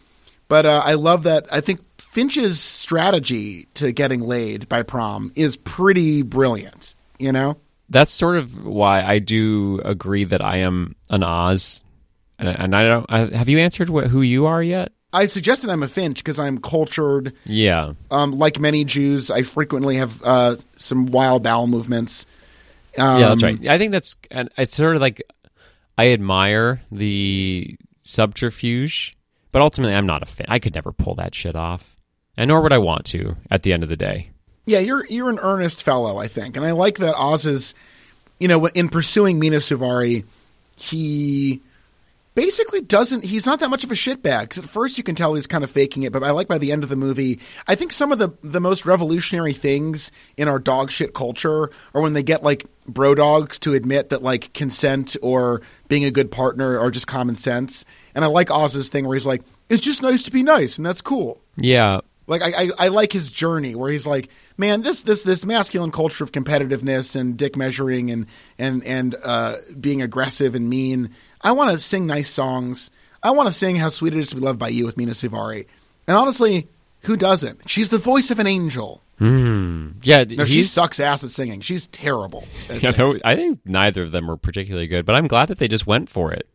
[0.48, 1.46] but uh, I love that.
[1.52, 6.94] I think Finch's strategy to getting laid by prom is pretty brilliant.
[7.18, 11.82] You know, that's sort of why i do agree that i am an oz
[12.38, 15.70] and, and i don't I, have you answered what, who you are yet I suggested
[15.70, 17.32] I'm a Finch because I'm cultured.
[17.46, 22.26] yeah Um, like many Jews, I frequently have uh, some wild bowel movements.
[22.98, 23.66] Um, yeah, that's right.
[23.68, 25.22] I think that's and it's sort of like
[25.96, 29.16] I admire the subterfuge,
[29.50, 30.48] but ultimately I'm not a Finch.
[30.50, 31.96] I could never pull that shit off,
[32.36, 33.36] and nor would I want to.
[33.50, 34.28] At the end of the day,
[34.66, 37.74] Yeah, you're you're an earnest fellow, I think, and I like that Oz is,
[38.38, 40.24] you know, in pursuing Mena Suvari,
[40.76, 41.62] he
[42.38, 43.24] basically doesn't.
[43.24, 44.42] He's not that much of a shitbag.
[44.42, 46.58] Because at first you can tell he's kind of faking it, but I like by
[46.58, 50.46] the end of the movie, I think some of the the most revolutionary things in
[50.46, 54.52] our dog shit culture are when they get like bro dogs to admit that like
[54.52, 57.84] consent or being a good partner are just common sense.
[58.14, 60.86] And I like Oz's thing where he's like, "It's just nice to be nice, and
[60.86, 65.02] that's cool." yeah, Like I, I, I like his journey where he's like, man, this
[65.02, 68.26] this this masculine culture of competitiveness and dick measuring and
[68.58, 71.10] and and uh, being aggressive and mean.
[71.40, 72.90] I want to sing nice songs.
[73.22, 75.12] I want to sing how sweet it is to be loved by you with Mena
[75.12, 75.66] Suvari.
[76.06, 76.68] And honestly,
[77.02, 77.68] who doesn't?
[77.68, 79.02] She's the voice of an angel.
[79.18, 79.90] Hmm.
[80.02, 80.24] yeah.
[80.24, 81.60] No, she sucks ass at singing.
[81.60, 82.44] She's terrible.
[82.70, 85.66] Yeah, no, I think neither of them were particularly good, but I'm glad that they
[85.66, 86.48] just went for it.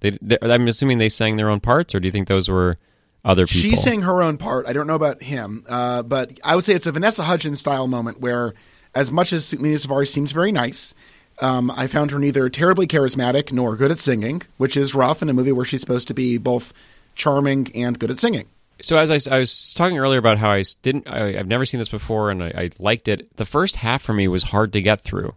[0.00, 2.76] They, they, I'm assuming they sang their own parts, or do you think those were
[3.24, 3.70] other people?
[3.70, 4.66] She sang her own part.
[4.66, 7.86] I don't know about him, uh, but I would say it's a Vanessa Hudgens style
[7.86, 8.54] moment where,
[8.94, 10.94] as much as Mena Suvari seems very nice,
[11.40, 15.28] um, I found her neither terribly charismatic nor good at singing, which is rough in
[15.28, 16.72] a movie where she's supposed to be both
[17.14, 18.46] charming and good at singing.
[18.82, 21.88] So as I was talking earlier about how I didn't, I, I've never seen this
[21.88, 23.34] before, and I, I liked it.
[23.36, 25.34] The first half for me was hard to get through.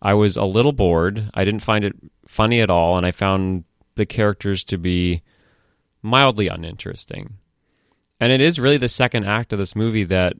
[0.00, 1.30] I was a little bored.
[1.34, 1.94] I didn't find it
[2.26, 3.64] funny at all, and I found
[3.96, 5.22] the characters to be
[6.00, 7.34] mildly uninteresting.
[8.20, 10.34] And it is really the second act of this movie that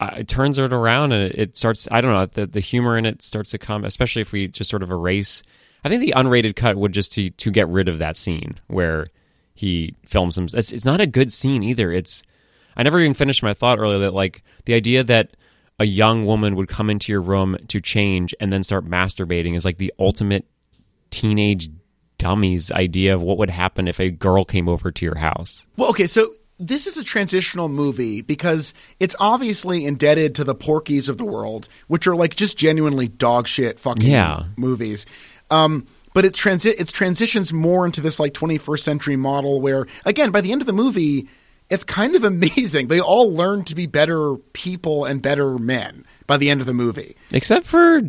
[0.00, 1.86] it turns it around, and it, starts.
[1.90, 4.70] I don't know the the humor in it starts to come, especially if we just
[4.70, 5.42] sort of erase.
[5.84, 9.06] I think the unrated cut would just to to get rid of that scene where
[9.54, 10.44] he films him.
[10.44, 11.92] It's, it's not a good scene either.
[11.92, 12.22] It's
[12.76, 15.36] I never even finished my thought earlier that like the idea that
[15.78, 19.64] a young woman would come into your room to change and then start masturbating is
[19.64, 20.46] like the ultimate
[21.10, 21.70] teenage
[22.18, 25.66] dummy's idea of what would happen if a girl came over to your house.
[25.76, 31.08] Well, okay, so this is a transitional movie because it's obviously indebted to the Porky's
[31.08, 34.44] of the world, which are like just genuinely dog shit fucking Yeah.
[34.56, 35.06] movies.
[35.50, 40.30] Um, but it transi- it transitions more into this like 21st century model where, again,
[40.30, 41.28] by the end of the movie,
[41.70, 42.88] it's kind of amazing.
[42.88, 46.74] They all learn to be better people and better men by the end of the
[46.74, 47.16] movie.
[47.32, 48.00] Except for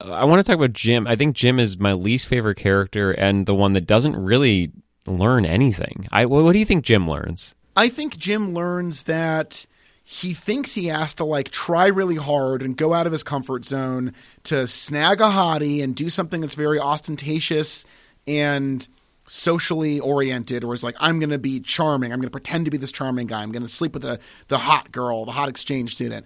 [0.00, 1.06] I want to talk about Jim.
[1.06, 4.72] I think Jim is my least favorite character and the one that doesn't really
[5.06, 6.06] learn anything.
[6.10, 7.54] I what, what do you think Jim learns?
[7.76, 9.66] I think Jim learns that
[10.02, 13.64] he thinks he has to like try really hard and go out of his comfort
[13.64, 14.14] zone
[14.44, 17.84] to snag a hottie and do something that's very ostentatious
[18.26, 18.86] and
[19.26, 22.12] socially oriented or is like I'm going to be charming.
[22.12, 23.42] I'm going to pretend to be this charming guy.
[23.42, 26.24] I'm going to sleep with the the hot girl, the hot exchange student.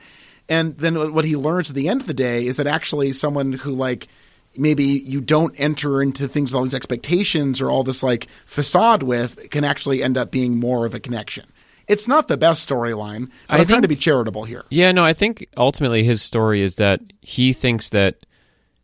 [0.48, 3.52] And then what he learns at the end of the day is that actually someone
[3.52, 4.08] who like
[4.56, 9.02] maybe you don't enter into things with all these expectations or all this like facade
[9.02, 11.46] with can actually end up being more of a connection.
[11.88, 14.64] It's not the best storyline, but I I'm trying to be charitable here.
[14.70, 18.26] Yeah, no, I think ultimately his story is that he thinks that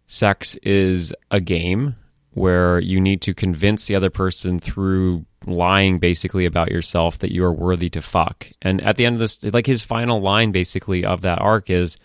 [0.09, 1.95] sex is a game
[2.33, 7.45] where you need to convince the other person through lying basically about yourself that you
[7.45, 8.49] are worthy to fuck.
[8.61, 11.97] And at the end of this like his final line basically of that arc is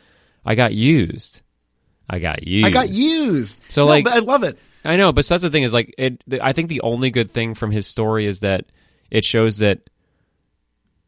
[0.45, 1.40] I got used.
[2.11, 2.67] I got used.
[2.67, 3.61] I got used.
[3.69, 4.59] So, No, like- I love it.
[4.83, 6.21] I know, but that's the thing is like it.
[6.41, 8.65] I think the only good thing from his story is that
[9.11, 9.79] it shows that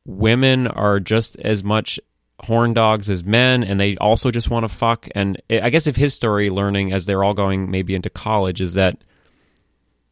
[0.06, 2.00] women are just as much
[2.40, 5.08] horn dogs as men, and they also just want to fuck.
[5.16, 8.62] And it, I guess if his story, learning as they're all going maybe into college,
[8.62, 8.98] is that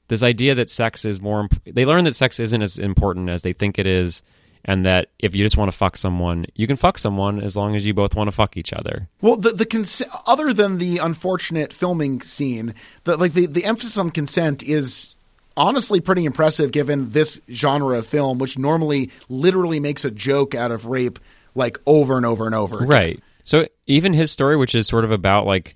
[0.07, 1.41] this idea that sex is more.
[1.41, 4.23] imp- They learn that sex isn't as important as they think it is,
[4.65, 7.75] and that if you just want to fuck someone, you can fuck someone as long
[7.75, 9.07] as you both want to fuck each other.
[9.21, 13.97] Well, the the cons- other than the unfortunate filming scene, the like the, the emphasis
[13.97, 15.15] on consent is
[15.57, 20.71] honestly pretty impressive given this genre of film, which normally literally makes a joke out
[20.71, 21.19] of rape
[21.55, 22.77] like over and over and over.
[22.77, 22.87] again.
[22.87, 23.23] Right.
[23.43, 25.75] So even his story, which is sort of about like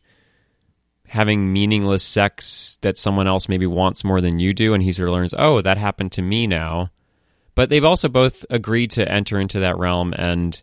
[1.08, 5.10] having meaningless sex that someone else maybe wants more than you do, and he sort
[5.10, 6.90] of learns, oh, that happened to me now.
[7.56, 10.62] But they've also both agreed to enter into that realm, and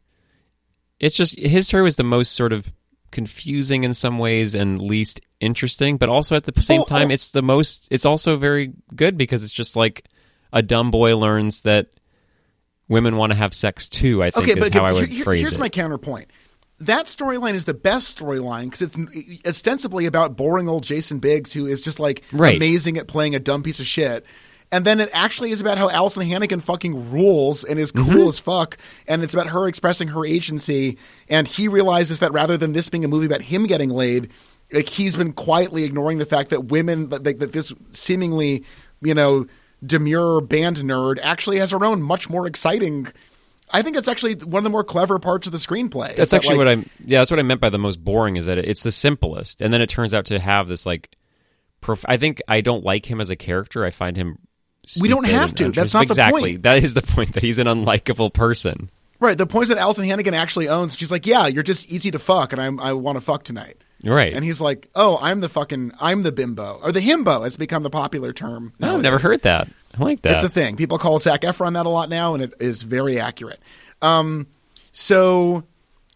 [1.00, 2.72] it's just his story was the most sort of
[3.10, 7.14] confusing in some ways and least interesting, but also at the same Well, time, oh.
[7.14, 7.88] it's the most.
[7.90, 10.04] It's also very good because it's just like
[10.52, 11.88] a dumb boy learns that
[12.88, 14.22] women want to have sex too.
[14.22, 15.60] I think Okay, is but how I would here- phrase here's it.
[15.60, 16.26] my counterpoint.
[16.80, 21.66] That storyline is the best storyline because it's ostensibly about boring old Jason Biggs, who
[21.66, 22.56] is just like Right.
[22.56, 24.26] amazing at playing a dumb piece of shit.
[24.72, 28.28] And then it actually is about how Alyson Hannigan fucking rules and is cool Mm-hmm.
[28.28, 28.78] as fuck.
[29.06, 30.98] And it's about her expressing her agency.
[31.28, 34.30] And he realizes that rather than this being a movie about him getting laid,
[34.72, 38.64] like he's been quietly ignoring the fact that women, that, that this seemingly,
[39.02, 39.46] you know,
[39.84, 43.06] demure band nerd actually has her own much more exciting.
[43.74, 46.14] I think it's actually one of the more clever parts of the screenplay.
[46.14, 46.88] That's actually what I'm.
[47.04, 48.36] Yeah, that's what I meant by the most boring.
[48.36, 51.10] Is that it's the simplest, and then it turns out to have this like.
[51.80, 53.84] Prof- I think I don't like him as a character.
[53.84, 54.38] I find him.
[55.00, 55.70] We don't have to.
[55.70, 56.40] That's not the exactly.
[56.40, 56.62] point.
[56.62, 57.34] That is the point.
[57.34, 58.90] That he's an unlikable person.
[59.20, 59.38] Right.
[59.38, 60.96] The points that Alyson Hannigan actually owns.
[60.96, 63.76] She's like, yeah, you're just easy to fuck, and I'm, I want to fuck tonight.
[64.02, 64.34] Right.
[64.34, 66.80] And he's like, oh, I'm the fucking, I'm the bimbo.
[66.82, 68.72] Or the himbo has become the popular term.
[68.80, 69.68] no, I've never heard that.
[69.96, 70.34] I like that.
[70.34, 70.76] It's a thing.
[70.76, 73.60] People call Zac Efron that a lot now, and it is very accurate.
[74.00, 74.48] Um,
[74.90, 75.64] so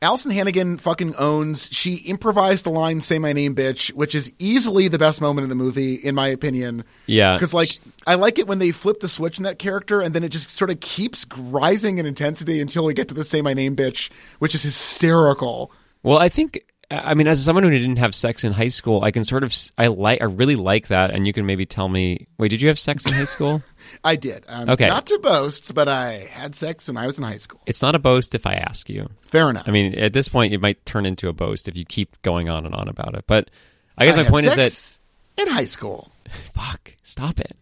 [0.02, 1.68] Alyson Hannigan fucking owns.
[1.72, 5.48] She improvised the line "Say my name, bitch," which is easily the best moment in
[5.48, 6.84] the movie, in my opinion.
[7.06, 7.34] Yeah.
[7.34, 10.22] because like I like it when they flip the switch in that character, and then
[10.22, 13.54] it just sort of keeps rising in intensity until we get to the "Say my
[13.54, 15.72] name, bitch," which is hysterical.
[16.02, 19.10] Well, I think I mean as someone who didn't have sex in high school, I
[19.10, 22.28] can sort of I like I really like that and you can maybe tell me,
[22.38, 23.62] "Wait, did you have sex in high school?"
[24.04, 24.44] I did.
[24.48, 24.88] Um, Okay.
[24.88, 27.60] Not to boast, but I had sex when I was in high school.
[27.66, 29.08] it's not a boast if I ask you.
[29.26, 29.64] Fair enough.
[29.66, 32.48] I mean, at this point it might turn into a boast if you keep going
[32.48, 33.24] on and on about it.
[33.26, 33.50] But
[33.98, 36.10] I guess I my point is that in high school.
[36.54, 37.56] fuck, stop it.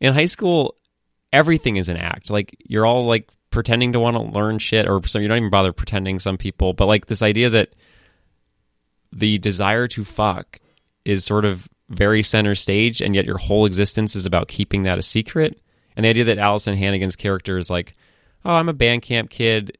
[0.00, 0.74] In high school,
[1.32, 2.30] everything is an act.
[2.30, 5.50] Like you're all like pretending to want to learn shit, or so you don't even
[5.50, 6.18] bother pretending.
[6.18, 7.70] Some people, but like this idea that
[9.12, 10.60] the desire to fuck
[11.04, 14.98] is sort of very center stage, and yet your whole existence is about keeping that
[14.98, 15.58] a secret.
[15.96, 17.96] And the idea that Alyson Hannigan's character is like,
[18.44, 19.78] oh, I'm a band camp kid.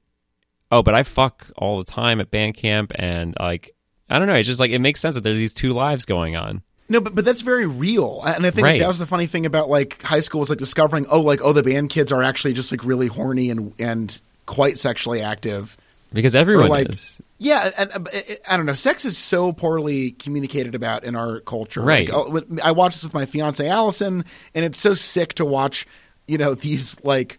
[0.71, 3.75] Oh, but I fuck all the time at band camp, and like,
[4.11, 4.35] I don't know.
[4.35, 6.63] It's just like it makes sense that there's these two lives going on.
[6.91, 8.81] No, but but that's very real, and I think Right.
[8.81, 11.53] that was the funny thing about like high school was like discovering oh like oh
[11.53, 15.77] the band kids are actually just like really horny and and quite sexually active.
[16.15, 17.21] Because everyone like- is.
[17.39, 18.11] Yeah, and, and uh,
[18.51, 18.75] I don't know.
[18.75, 21.81] Sex is so poorly communicated about in our culture.
[21.83, 22.09] Right.
[22.13, 24.25] Like, oh, I watch this with my fiance Allison,
[24.55, 25.87] and it's so sick to watch.
[26.27, 27.39] You know these like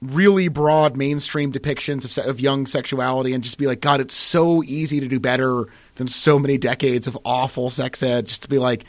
[0.00, 4.14] really broad mainstream depictions of, se- of young sexuality, and just be like, God, it's
[4.14, 8.26] so easy to do better than so many decades of awful sex ed.
[8.26, 8.84] Just to be like,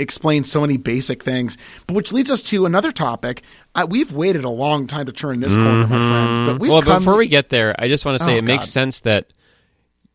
[0.00, 1.56] explain so many basic things.
[1.86, 3.42] But which leads us to another topic.
[3.76, 6.46] Uh, we've waited a long time to turn this corner, my friend.
[6.46, 6.72] But we've Mm-hmm.
[6.72, 9.00] well, come, before we get there, I just want to say Oh, it makes sense
[9.00, 9.32] that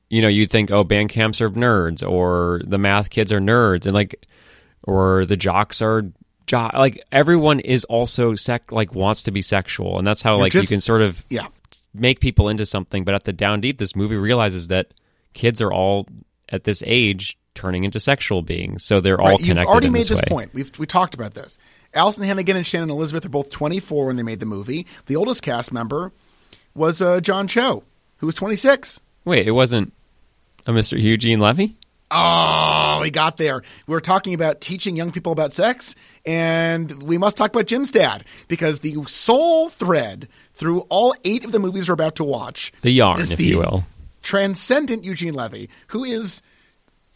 [0.09, 3.85] you know you think oh band camps are nerds or the math kids are nerds
[3.85, 4.25] and like
[4.83, 6.03] or the jocks are
[6.47, 10.53] jo- like everyone is also sec like wants to be sexual and that's how like
[10.53, 11.47] you can sort of yeah.
[11.93, 14.93] make people into something but at the down deep this movie realizes that
[15.33, 16.07] kids are all
[16.49, 20.09] at this age turning into sexual beings so they're all connected You've already made this,
[20.09, 20.27] this way.
[20.27, 20.53] point.
[20.53, 21.57] We've we talked about this.
[21.93, 24.85] Alyson Hannigan and Shannon Elizabeth are both 24 when they made the movie.
[25.05, 26.11] The oldest cast member
[26.73, 27.83] was uh, John Cho,
[28.17, 28.99] who was 26.
[29.25, 29.91] Wait it wasn't
[30.65, 31.75] a mr eugene levy
[32.11, 33.63] Oh, we got there.
[33.87, 37.89] We were talking about teaching young people about sex, and we must talk about Jim's
[37.89, 42.71] dad because the sole thread through all eight of the movies we're about to watch
[42.83, 43.85] the yarn is if the you will
[44.21, 46.41] transcendent Eugene Levy, who is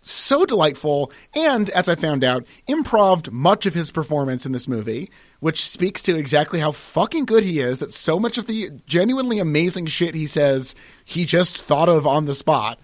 [0.10, 5.10] so delightful and, as I found out, improved much of his performance in this movie,
[5.40, 7.80] which speaks to exactly how fucking good he is.
[7.80, 12.26] That so much of the genuinely amazing shit he says he just thought of on
[12.26, 12.80] the spot,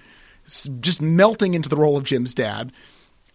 [0.80, 2.72] just melting into the role of Jim's dad.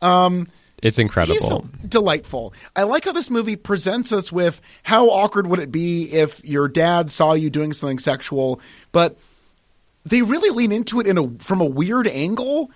[0.03, 0.47] Um,
[0.83, 2.55] it's He's incredible delightful.
[2.75, 6.69] I like how this movie presents us with how awkward would it be if your
[6.69, 8.61] dad saw you doing something sexual,
[8.93, 9.19] but
[10.07, 12.71] they really lean into it in a from a weird angle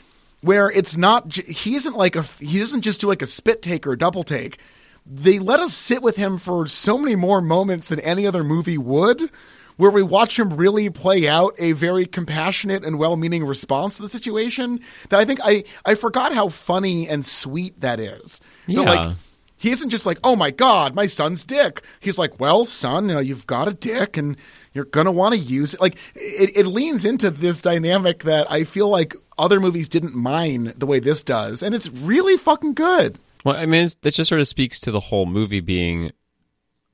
[0.44, 3.86] where it's not he isn't like a he doesn't just do like a spit take
[3.86, 4.58] or a double take.
[5.06, 8.78] They let us sit with him for so many more moments than any other movie
[8.78, 9.30] would.
[9.76, 14.08] Where we watch him really play out a very compassionate and well-meaning response to the
[14.08, 14.78] situation,
[15.08, 18.40] that I think I I forgot how funny and sweet that is.
[18.68, 18.80] That, Yeah.
[18.82, 19.16] like,
[19.56, 21.82] he isn't just like, oh my God, my son's dick.
[21.98, 24.36] He's like, well, son, know, you've got a dick and
[24.74, 25.80] you're going to want to use it.
[25.80, 30.74] Like, it, it leans into this dynamic that I feel like other movies didn't mind
[30.78, 31.62] the way this does.
[31.62, 33.18] And it's really fucking good.
[33.44, 36.12] Well, I mean, that just sort of speaks to the whole movie being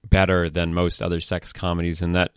[0.08, 2.32] better than most other sex comedies, and that,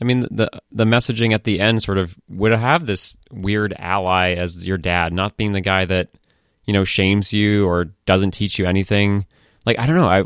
[0.00, 4.32] I mean, the the messaging at the end sort of would have this weird ally
[4.32, 6.08] as your dad, not being the guy that
[6.64, 9.26] you know shames you or doesn't teach you anything.
[9.66, 10.24] Like I don't know, I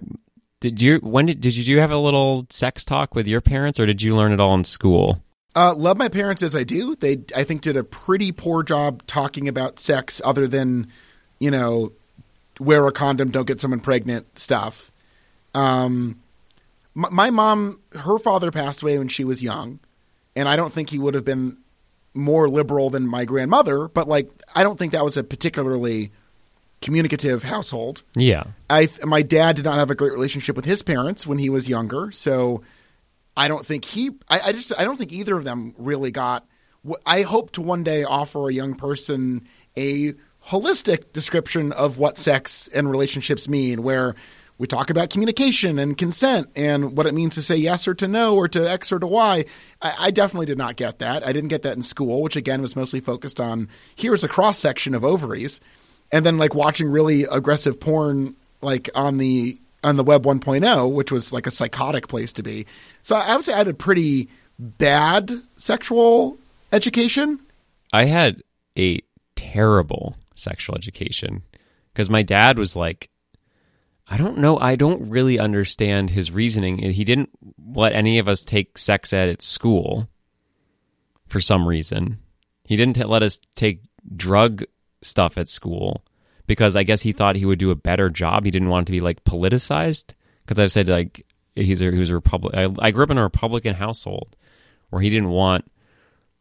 [0.60, 3.86] did you when did did you have a little sex talk with your parents, or
[3.86, 5.20] did you learn it all in school?
[5.54, 6.94] Uh, love my parents as I do.
[6.94, 10.88] They, I think, did a pretty poor job talking about sex other than,
[11.38, 11.92] you know,
[12.60, 14.92] wear a condom, don't get someone pregnant stuff.
[15.54, 16.20] Um,
[16.94, 19.80] my, my mom, her father passed away when she was young,
[20.36, 21.56] and I don't think he would have been
[22.14, 26.12] more liberal than my grandmother, but like, I don't think that was a particularly
[26.82, 28.02] communicative household.
[28.14, 31.50] Yeah, I my dad did not have a great relationship with his parents when he
[31.50, 32.62] was younger, so
[33.40, 34.10] I don't think he.
[34.28, 36.46] I, I just I don't think either of them really got.
[36.86, 40.12] wh- I hope to one day offer a young person a
[40.46, 44.14] holistic description of what sex and relationships mean, where
[44.58, 48.06] we talk about communication and consent and what it means to say yes or to
[48.06, 49.46] no or to X or to Y.
[49.80, 51.26] I, I definitely did not get that.
[51.26, 54.58] I didn't get that in school, which again was mostly focused on here's a cross
[54.58, 55.60] section of ovaries
[56.12, 61.10] and then like watching really aggressive porn like on the on the web 1.0 which
[61.10, 62.66] was like a psychotic place to be
[63.02, 64.28] so i would say i had a pretty
[64.58, 66.36] bad sexual
[66.72, 67.40] education
[67.92, 68.42] I had
[68.78, 69.00] a
[69.34, 71.42] terrible sexual education
[71.92, 73.10] because my dad was like,
[74.06, 76.78] I don't know, I don't really understand his reasoning.
[76.78, 77.30] He didn't
[77.64, 80.08] let any of us take sex ed at school
[81.28, 82.18] for some reason.
[82.64, 83.82] He didn't let us take
[84.16, 84.64] drug
[85.02, 86.04] stuff at school
[86.50, 88.44] because I guess he thought he would do a better job.
[88.44, 91.24] He didn't want it to be like politicized because I've said like
[91.54, 92.56] he's a, he was a Republic.
[92.56, 94.34] I, I grew up in a Republican household
[94.88, 95.70] where he didn't want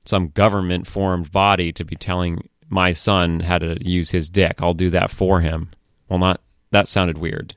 [0.05, 4.63] some government formed body to be telling my son how to use his dick.
[4.63, 5.69] I'll do that for him.
[6.07, 6.41] Well, not
[6.71, 7.53] that sounded weird.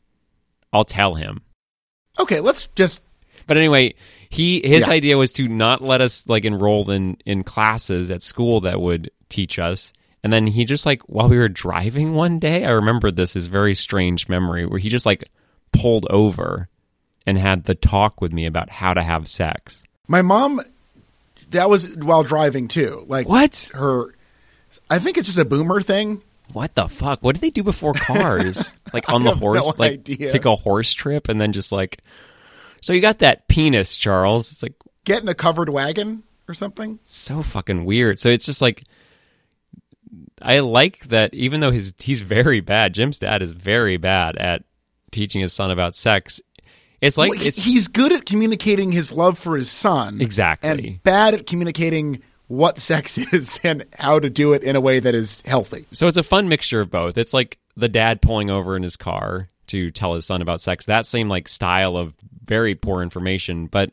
[0.74, 1.40] I'll tell him.
[2.18, 3.03] okay let's just
[3.46, 3.94] But anyway,
[4.28, 4.92] he his Yeah.
[4.92, 9.11] idea was to not let us like enroll in in classes at school that would
[9.30, 9.94] teach us.
[10.24, 13.46] And then he just like while we were driving one day, I remember this is
[13.46, 15.28] very strange memory where he just like
[15.72, 16.68] pulled over
[17.26, 19.82] and had the talk with me about how to have sex.
[20.08, 20.60] My mom,
[21.50, 23.04] that was while driving too.
[23.08, 23.70] Like What?
[23.74, 24.14] her?
[24.88, 26.22] I think it's just a boomer thing.
[26.52, 27.22] What the fuck?
[27.22, 28.74] What did they do before cars?
[28.92, 30.30] like on the horse, no like idea.
[30.30, 31.98] take a horse trip and then just like.
[32.80, 34.52] So you got that penis, Charles.
[34.52, 36.98] It's like Get in a covered wagon or something.
[37.04, 38.20] so fucking weird.
[38.20, 38.84] So it's just like
[40.45, 44.64] I like that even though his he's very bad, Jim's dad is very bad at
[45.11, 46.40] teaching his son about sex.
[47.01, 50.20] It's like Well, he- it's he's good at communicating his love for his son.
[50.20, 50.68] Exactly.
[50.70, 55.01] And bad at communicating what sex is and how to do it in a way
[55.01, 55.86] that is healthy.
[55.93, 57.16] so it's a fun mixture of both.
[57.18, 60.84] It's like the dad pulling over in his car to tell his son about sex.
[60.86, 62.14] That same like style of
[62.45, 63.90] very poor information, but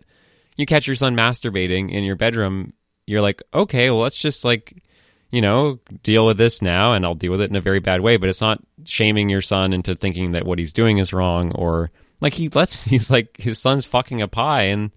[0.58, 2.74] you catch your son masturbating in your bedroom,
[3.08, 4.84] you're like, "Okay, well let's just like
[5.32, 8.01] you know, deal with this now and I'll deal with it in a very bad
[8.01, 11.51] way, but it's not shaming your son into thinking that what he's doing is wrong
[11.53, 14.91] or like he lets he's like his son's fucking a pie and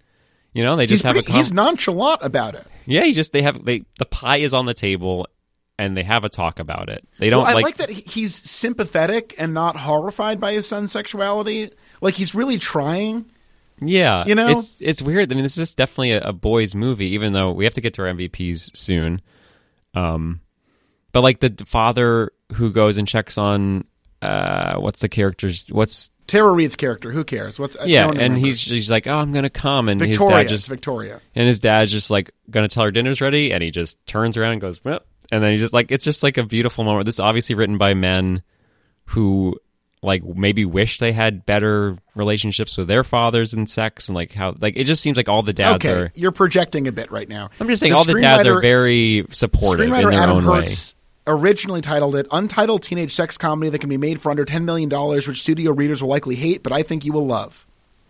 [0.53, 2.67] you know, they He's, just have pretty, a com- he's nonchalant about it.
[2.85, 5.27] Yeah, he just they have they the pie is on the table
[5.79, 7.07] and they have a talk about it.
[7.17, 10.91] They don't Well, I like, like, that he's sympathetic and not horrified by his son's
[10.91, 11.71] sexuality.
[12.01, 13.25] Like he's really trying.
[13.81, 14.49] Yeah, You know?
[14.49, 15.31] it's it's weird.
[15.31, 17.95] I mean, this is definitely a, a boys' movie, even though we have to get
[17.95, 19.21] to our MVPs soon.
[19.93, 20.41] Um,
[21.11, 23.85] but like the father who goes and checks on
[24.21, 27.59] uh, what's the character's what's Tara Reid's character, who cares?
[27.59, 28.47] What's I yeah, don't and remember.
[28.47, 30.19] he's he's like, oh, I'm gonna come, and Victoria.
[30.19, 31.21] his dad it's just Victoria.
[31.35, 34.53] and his dad's just like gonna tell her dinner's ready, and he just turns around
[34.53, 37.05] and goes, well, and then he just like it's just like a beautiful moment.
[37.05, 38.41] This is obviously written by men
[39.05, 39.59] who
[40.03, 44.55] like maybe wish they had better relationships with their fathers and sex, and like how
[44.59, 46.11] like it just seems like all the dads Okay, are.
[46.15, 47.49] you're projecting a bit right now.
[47.59, 50.59] I'm just saying all the dads are very supportive in their Adam own way.
[50.59, 50.95] Herz
[51.25, 54.89] originally titled it "Untitled Teenage Sex Comedy That Can Be Made for Under Ten Million
[54.89, 57.65] Dollars," which studio readers will likely hate, but I think you will love.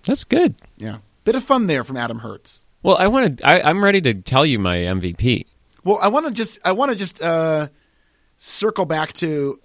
[0.05, 0.55] That's good.
[0.77, 2.63] Yeah, bit of fun there from Adam Herz.
[2.81, 3.47] Well, I want to.
[3.67, 5.45] I'm ready to tell you my MVP.
[5.85, 7.67] Well, I want to just I want to just uh,
[8.37, 9.59] circle back to.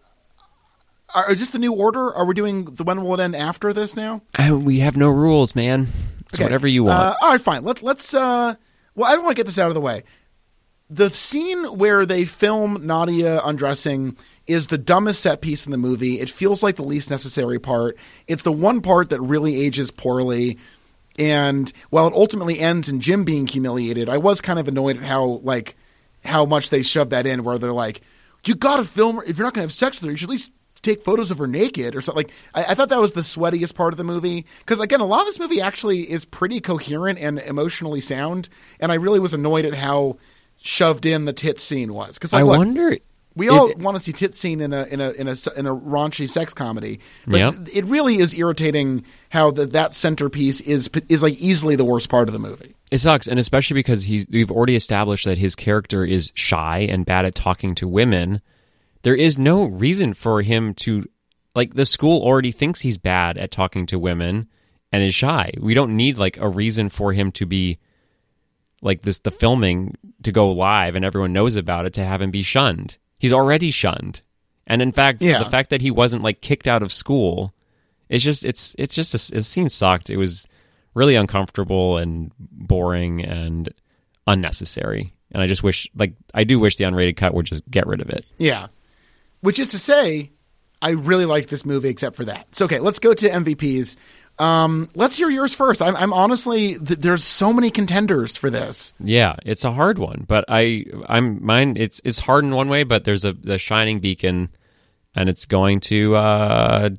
[1.14, 2.12] Are, is this the new order?
[2.14, 4.22] Are we doing the when will it end after this now?
[4.50, 5.88] We have no rules, man.
[6.26, 6.44] It's Okay.
[6.44, 6.98] whatever you want.
[7.00, 7.64] Uh, all right, fine.
[7.64, 8.12] Let's let's.
[8.14, 8.54] Uh,
[8.94, 10.02] well, I don't want to get this out of the way.
[10.90, 16.18] The scene where they film Nadia undressing is the dumbest set piece in the movie.
[16.20, 17.96] It feels like the least necessary part.
[18.26, 20.58] It's the one part that really ages poorly.
[21.18, 25.02] And while it ultimately ends in Jim being humiliated, I was kind of annoyed at
[25.02, 25.76] how like
[26.24, 28.00] how much they shoved that in, where they're like,
[28.46, 29.22] "You got to film her.
[29.24, 30.50] If you're not going to have sex with her, you should at least
[30.82, 33.74] take photos of her naked or something." Like, I, I thought that was the sweatiest
[33.74, 37.18] part of the movie because again, a lot of this movie actually is pretty coherent
[37.18, 38.48] and emotionally sound,
[38.80, 40.16] and I really was annoyed at how
[40.60, 42.14] shoved in the tit scene was.
[42.14, 42.98] Because I look, wonder.
[43.36, 45.74] we all want to see tit scene in a in a in a in a
[45.74, 47.52] raunchy sex comedy, but Yeah.
[47.72, 52.28] it really is irritating how the, that centerpiece is is like easily the worst part
[52.28, 52.74] of the movie.
[52.90, 57.04] It sucks, and especially because he's we've already established that his character is shy and
[57.06, 58.40] bad at talking to women.
[59.02, 61.04] There is no reason for him to
[61.54, 64.48] like the school already thinks he's bad at talking to women
[64.92, 65.52] and is shy.
[65.58, 67.78] We don't need like a reason for him to be
[68.80, 72.30] like this the filming to go live and everyone knows about it to have him
[72.30, 72.98] be shunned.
[73.18, 74.22] He's already shunned.
[74.66, 75.38] And in fact, Yeah.
[75.42, 77.54] the fact that he wasn't like kicked out of school,
[78.08, 80.10] it's just it's it's just a, the scene sucked.
[80.10, 80.46] It was
[80.94, 83.68] really uncomfortable and boring and
[84.26, 85.12] unnecessary.
[85.32, 88.00] And I just wish like I do wish the unrated cut would just get rid
[88.00, 88.24] of it.
[88.38, 88.68] Yeah,
[89.40, 90.32] which is to say,
[90.82, 92.46] I really liked this movie except for that.
[92.54, 93.96] So okay, let's go to MVPs.
[94.38, 95.82] Um, let's hear yours first.
[95.82, 98.92] I'm, I'm honestly th- there's so many contenders for this.
[99.00, 102.84] Yeah, it's a hard one, but I I'm mine it's it's hard in one way,
[102.84, 104.50] but there's a the shining beacon
[105.16, 106.90] and it's going to uh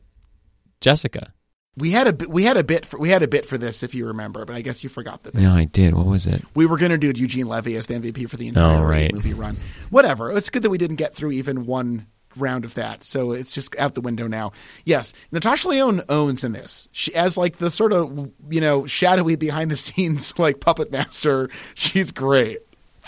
[0.81, 1.33] Jessica.
[1.77, 3.93] We had a we had a bit for, we had a bit for this if
[3.95, 5.41] you remember, but I guess you forgot the bit.
[5.41, 5.93] No, I did.
[5.93, 6.43] What was it?
[6.55, 9.13] We were going to do Eugene Levy as the MVP for the entire Oh, right.
[9.13, 9.55] movie run.
[9.89, 10.31] Whatever.
[10.33, 13.77] It's good that we didn't get through even one round of that, so it's just
[13.77, 14.51] out the window now.
[14.85, 16.87] Yes, Natasha Lyonne owns in this.
[16.91, 21.49] She as like the sort of you know shadowy behind the scenes like puppet master.
[21.75, 22.59] She's great.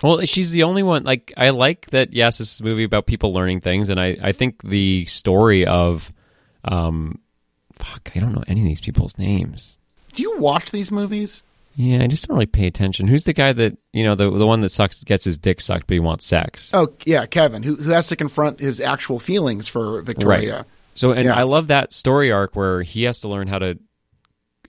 [0.02, 1.04] Well, she's the only one.
[1.04, 2.12] Like, I like that.
[2.12, 5.66] Yes, this is a movie about people learning things, and I, I think the story
[5.66, 6.12] of,
[6.66, 7.20] um,
[7.76, 9.78] fuck, I don't know any of these people's names.
[10.14, 11.44] Do you watch these movies?
[11.76, 13.08] Yeah, I just don't really pay attention.
[13.08, 15.88] Who's the guy that you know the the one that sucks gets his dick sucked,
[15.88, 16.72] but he wants sex?
[16.74, 20.66] Oh yeah, Kevin, who who has to confront his actual feelings for Victoria.
[20.94, 21.36] So, and Yeah.
[21.36, 23.80] I love that story arc where he has to learn how to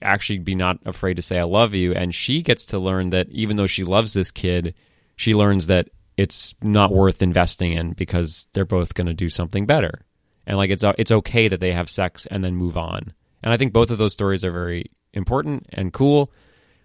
[0.01, 3.29] actually be not afraid to say I love you and she gets to learn that
[3.29, 4.73] even though she loves this kid,
[5.15, 9.65] she learns that it's not worth investing in because they're both going to do something
[9.65, 10.05] better.
[10.45, 13.13] And like it's it's okay that they have sex and then move on.
[13.41, 16.31] And I think both of those stories are very important and cool.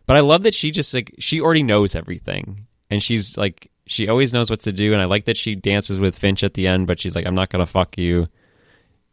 [0.09, 2.66] But I love that she just like she already knows everything.
[2.90, 6.00] And she's like she always knows what to do and I like that she dances
[6.00, 8.26] with Finch at the end, but she's like I'm not to fuck you.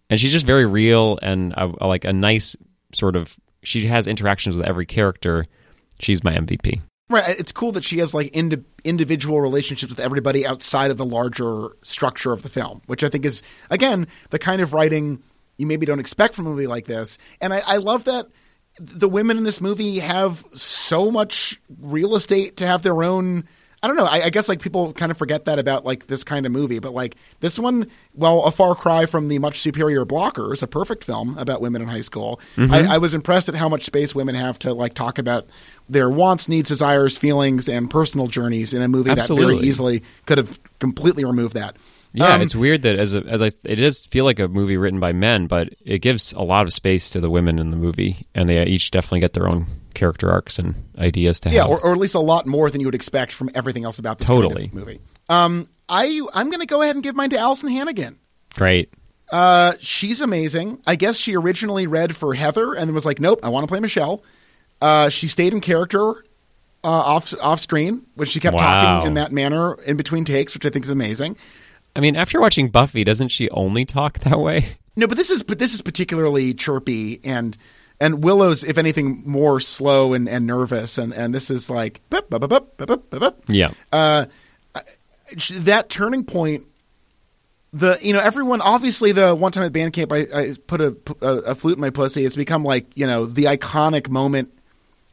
[0.10, 2.56] And she's just very real and like a nice
[2.94, 5.46] sort of she has interactions with every character.
[6.00, 6.82] She's my MVP.
[7.10, 7.38] Right.
[7.40, 11.76] It's cool that she has like indi- individual relationships with everybody outside of the larger
[11.84, 15.22] structure of the film, which I think is, again, the kind of writing
[15.58, 17.18] you maybe don't expect from a movie like this.
[17.42, 18.28] And I, I love that
[18.80, 23.48] the women in this movie have so much real estate to have their own
[23.86, 24.06] I don't know.
[24.06, 26.80] I, I, guess like people kind of forget that about like this kind of movie,
[26.80, 31.04] but like this one, well, a far cry from the much superior Blockers, a perfect
[31.04, 32.42] film about women in high school.
[32.56, 32.74] Mm-hmm.
[32.74, 35.46] I, I, was impressed at how much space women have to like talk about
[35.88, 39.54] their wants, needs, desires, feelings, and personal journeys in a movie Absolutely.
[39.54, 41.76] that very easily could have completely removed that.
[42.16, 44.78] Yeah, um, it's weird that as a, as I it does feel like a movie
[44.78, 47.76] written by men, but it gives a lot of space to the women in the
[47.78, 51.70] movie, and they each definitely get their own character arcs and ideas to yeah, have.
[51.70, 54.20] or, or at least a lot more than you would expect from everything else about
[54.20, 54.68] this totally.
[54.68, 55.00] Kind of movie.
[55.28, 58.18] Um, I I'm going to go ahead and give mine to Alyson Hannigan.
[58.54, 58.94] Great.
[59.32, 60.80] Uh, she's amazing.
[60.86, 63.80] I guess she originally read for Heather and was like, nope, I want to play
[63.80, 64.24] Michelle.
[64.82, 66.24] Uh, she stayed in character
[66.84, 68.76] uh, off off screen, which she kept wow.
[68.76, 71.38] talking in that manner in between takes, which I think is amazing.
[71.96, 74.68] I mean, after watching Buffy, doesn't she only talk that way?
[74.96, 77.58] No, but this is but this is particularly chirpy and
[78.00, 82.30] and Willow's, if anything, more slow and, and nervous, and, and this is like bup,
[82.30, 82.42] bup,
[82.78, 83.72] bup, yeah.
[83.92, 84.26] Uh,
[85.52, 86.66] that turning point,
[87.72, 90.96] the you know everyone obviously the one time at band camp I, I put a,
[91.22, 92.26] a, a flute in my pussy.
[92.26, 94.52] It's become like you know the iconic moment,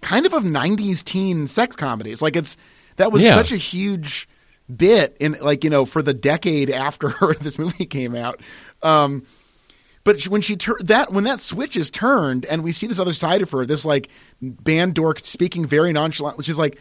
[0.01, 2.21] kind of of '90s teen sex comedies.
[2.23, 2.57] Like it's
[2.97, 3.35] that was yeah.
[3.35, 4.29] such a huge
[4.77, 8.41] bit in like you know for the decade after this movie came out.
[8.83, 9.27] Um,
[10.05, 13.13] but when she tur- that when that switch is turned and we see this other
[13.13, 14.09] side of her, this like
[14.41, 16.79] band dork speaking very nonchalant, she's like,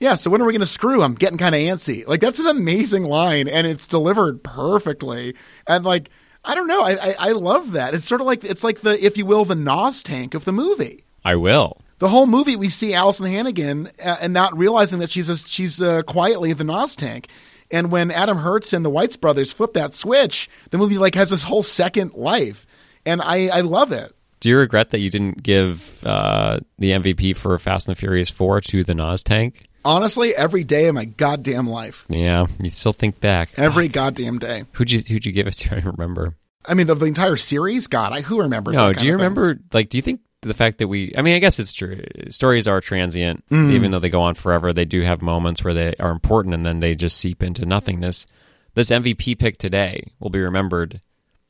[0.00, 1.02] "Yeah, so when are we going to screw?
[1.02, 5.34] I'm getting kind of antsy." Like that's an amazing line, and it's delivered perfectly.
[5.66, 6.08] And like
[6.44, 7.92] I don't know, I, I I love that.
[7.92, 10.52] It's sort of like it's like the if you will the Nos tank of the
[10.52, 11.04] movie.
[11.24, 15.28] I will the whole movie we see Alyson Hannigan uh, and not realizing that she's
[15.28, 17.28] a, she's uh, quietly the Nos tank.
[17.70, 21.30] And when Adam Herz and the Weitz brothers flip that switch, the movie like has
[21.30, 22.66] this whole second life,
[23.04, 24.14] and I, I love it.
[24.40, 28.30] Do you regret that you didn't give uh, the MVP for Fast and the Furious
[28.30, 29.66] Four to the Nos tank?
[29.84, 32.06] Honestly, every day of my goddamn life.
[32.08, 34.64] Yeah, you still think back every goddamn day.
[34.72, 35.76] Who'd you who'd you give it to?
[35.76, 36.34] I don't remember.
[36.68, 37.86] I mean, the, the entire series.
[37.86, 38.74] God, I who remembers?
[38.74, 39.58] No, do you remember?
[39.72, 42.02] Like, do you think the fact that we, I mean, I guess it's true.
[42.30, 43.72] Stories are transient, mm.
[43.72, 44.72] even though they go on forever.
[44.72, 48.26] They do have moments where they are important and then they just seep into nothingness.
[48.74, 51.00] This MVP pick today will be remembered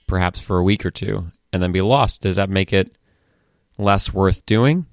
[0.07, 2.23] perhaps for a week or two and then be lost.
[2.23, 2.93] Does that make it
[3.79, 4.87] less worth doing?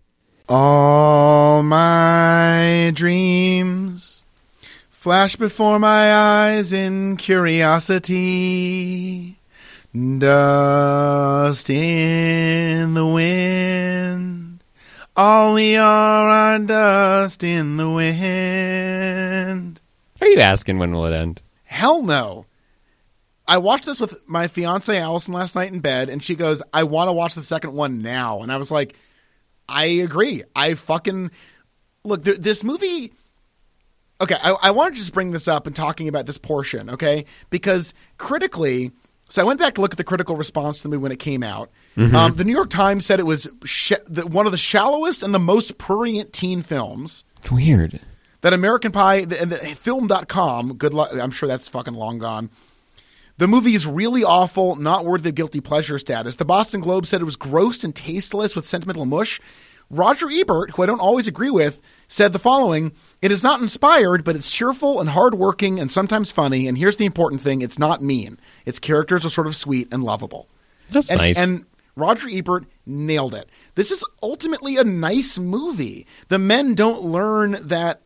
[0.49, 4.23] All my dreams
[4.89, 8.17] flash before my eyes in curiosity.
[9.95, 14.63] Dust in the wind.
[15.15, 19.79] All we are are dust in the wind.
[20.19, 21.43] Are you asking when will it end?
[21.65, 22.47] Hell no.
[23.47, 26.85] I watched this with my fiance Allison last night in bed, and she goes, I
[26.85, 28.41] want to watch the second one now.
[28.41, 28.95] And I was like,
[29.69, 30.41] I agree.
[30.55, 31.29] I fucking.
[32.03, 33.13] Look, th- this movie.
[34.19, 37.25] Okay, I, I want to just bring this up and talking about this portion, okay?
[37.51, 38.91] Because critically,
[39.33, 41.17] so I went back to look at the critical response to the movie when it
[41.17, 41.71] came out.
[41.97, 42.15] Mm-hmm.
[42.15, 45.33] Um, the New York Times said it was sh- the, one of the shallowest and
[45.33, 47.23] the most prurient teen films.
[47.51, 47.99] Weird.
[48.41, 51.09] That American Pie the, the film.com, good luck.
[51.19, 52.51] I'm sure that's fucking long gone.
[53.39, 56.35] The movie is really awful, not worthy of guilty pleasure status.
[56.35, 59.41] The Boston Globe said it was gross and tasteless with sentimental mush.
[59.89, 64.23] Roger Ebert, who I don't always agree with, said the following It is not inspired,
[64.23, 66.67] but it's cheerful and hardworking and sometimes funny.
[66.67, 68.39] And here's the important thing it's not mean.
[68.65, 70.49] Its characters are sort of sweet and lovable.
[70.89, 71.37] That's and, nice.
[71.37, 71.65] And
[71.95, 73.49] Roger Ebert nailed it.
[73.75, 76.07] This is ultimately a nice movie.
[76.27, 78.01] The men don't learn that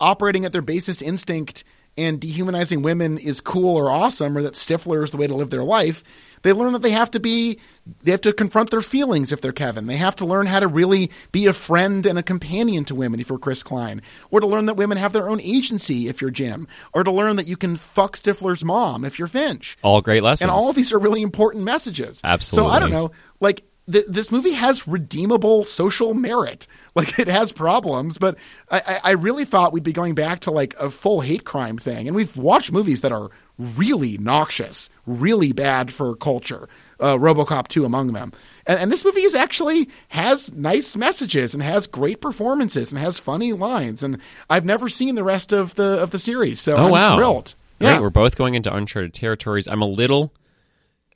[0.00, 1.64] operating at their basest instinct
[1.96, 5.50] and dehumanizing women is cool or awesome or that Stifler is the way to live
[5.50, 6.02] their life.
[6.42, 7.58] They learn that they have to be,
[8.02, 9.86] they have to confront their feelings if they're Kevin.
[9.86, 13.20] They have to learn how to really be a friend and a companion to women
[13.20, 14.02] if you're Chris Klein.
[14.30, 16.66] Or to learn that women have their own agency if you're Jim.
[16.92, 19.78] Or to learn that you can fuck Stifler's mom if you're Finch.
[19.82, 20.42] All great lessons.
[20.42, 22.20] And all of these are really important messages.
[22.24, 22.70] Absolutely.
[22.70, 26.66] So I don't know, like, th- this movie has redeemable social merit.
[26.94, 28.36] Like it has problems, but
[28.70, 31.78] I, I, I really thought we'd be going back to like a full hate crime
[31.78, 32.06] thing.
[32.06, 33.30] And we've watched movies that are
[33.76, 36.68] really noxious, really bad for culture.
[37.00, 38.32] Uh, RoboCop 2 among them.
[38.66, 43.18] And, and this movie is actually has nice messages and has great performances and has
[43.18, 44.02] funny lines.
[44.02, 47.16] And I've never seen the rest of the of the series, so Oh, I'm wow.
[47.16, 47.54] thrilled.
[47.80, 47.98] Yeah.
[48.00, 49.66] We're both going into uncharted territories.
[49.66, 50.32] I'm a little.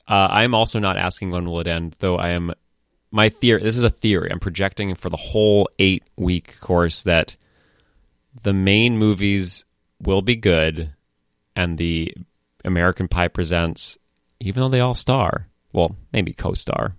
[0.07, 2.17] Uh, I'm also not asking when will it end, though.
[2.17, 2.53] I am.
[3.11, 3.61] My theory.
[3.63, 4.29] This is a theory.
[4.31, 7.37] I'm projecting for the whole eight week course that
[8.43, 9.65] the main movies
[10.01, 10.93] will be good,
[11.55, 12.13] and the
[12.67, 13.97] American Pie presents,
[14.39, 15.47] even though they all star.
[15.73, 16.95] Well, maybe co-star,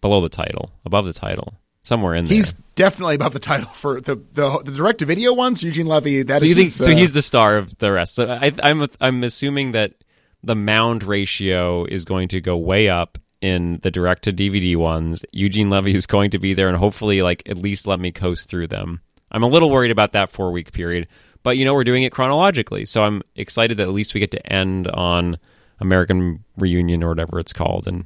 [0.00, 2.36] below the title, above the title, somewhere in there.
[2.36, 5.62] He's definitely above the title for the the, the direct to video ones.
[5.62, 6.22] Eugene Levy.
[6.22, 8.26] That so is you think his, so uh, he's the star of the rest so
[8.30, 9.94] I, i'm i'm assuming that
[10.42, 15.24] the mound ratio is going to go way up in the direct to dvd ones
[15.32, 18.48] eugene levy is going to be there and hopefully like at least let me coast
[18.48, 19.00] through them
[19.30, 21.08] i'm a little worried about that four week period
[21.42, 24.30] but you know we're doing it chronologically so i'm excited that at least we get
[24.30, 25.38] to end on
[25.80, 28.04] american reunion or whatever it's called and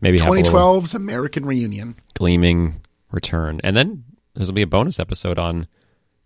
[0.00, 1.96] maybe have a 2012's American Reunion.
[2.14, 4.04] gleaming return and then
[4.34, 5.66] there'll be a bonus episode on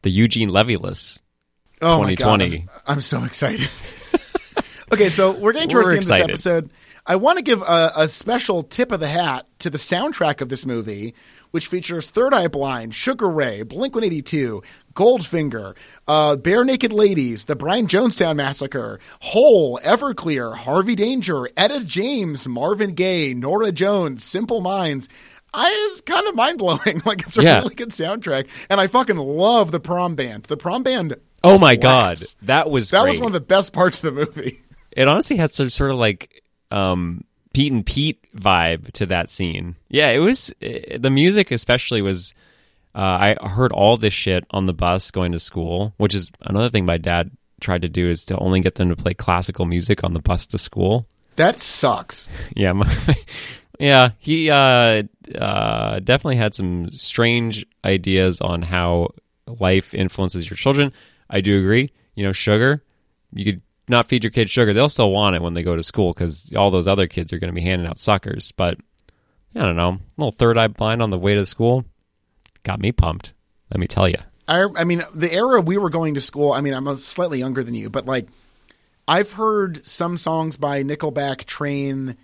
[0.02, 1.22] the eugene levy list
[1.84, 2.58] Oh my 2020.
[2.58, 3.68] god, I'm, I'm so excited.
[4.92, 6.30] okay, so we're getting We're towards the end excited.
[6.30, 6.70] of this episode.
[7.04, 10.48] I want to give a, a special tip of the hat to the soundtrack of
[10.48, 11.14] this movie,
[11.50, 14.62] which features Third Eye Blind, Sugar Ray, Blink 182,
[14.94, 15.74] Goldfinger,
[16.06, 23.34] uh, Barenaked Ladies, The Brian Jonestown Massacre, Hole, Everclear, Harvey Danger, Etta James, Marvin Gaye,
[23.34, 25.08] Norah Jones, Simple Minds.
[25.52, 27.02] I is kind of mind blowing.
[27.04, 27.58] Like it's a Yeah.
[27.62, 30.44] really good soundtrack, and I fucking love the prom band.
[30.44, 31.16] The prom band.
[31.44, 31.82] Oh my slaps.
[31.82, 33.10] god, that was That great.
[33.10, 34.60] was one of the best parts of the movie.
[34.92, 36.41] it honestly had some sort of like
[36.72, 39.76] um, Pete and Pete vibe to that scene.
[39.88, 42.34] Yeah, it was eh, the music especially was.
[42.94, 46.68] Uh, I heard all this shit on the bus going to school, which is another
[46.68, 50.04] thing my dad tried to do is to only get them to play classical music
[50.04, 51.06] on the bus to school.
[51.36, 52.28] That sucks.
[52.54, 53.16] Yeah, my,
[53.78, 55.04] yeah, he uh,
[55.34, 59.14] uh, definitely had some strange ideas on how
[59.46, 60.92] life influences your children.
[61.30, 61.92] I do agree.
[62.14, 62.82] You know, sugar,
[63.32, 65.82] you could not feed your kids sugar; they'll still want it when they go to
[65.82, 68.52] school because all those other kids are going to be handing out suckers.
[68.52, 68.78] But
[69.54, 71.84] I don't know, little third eye blind on the way to school
[72.62, 73.34] got me pumped.
[73.70, 74.18] Let me tell you.
[74.48, 76.52] I, I mean, the era we were going to school.
[76.52, 78.28] I mean, I'm slightly younger than you, but like,
[79.06, 82.16] I've heard some songs by Nickelback, Train,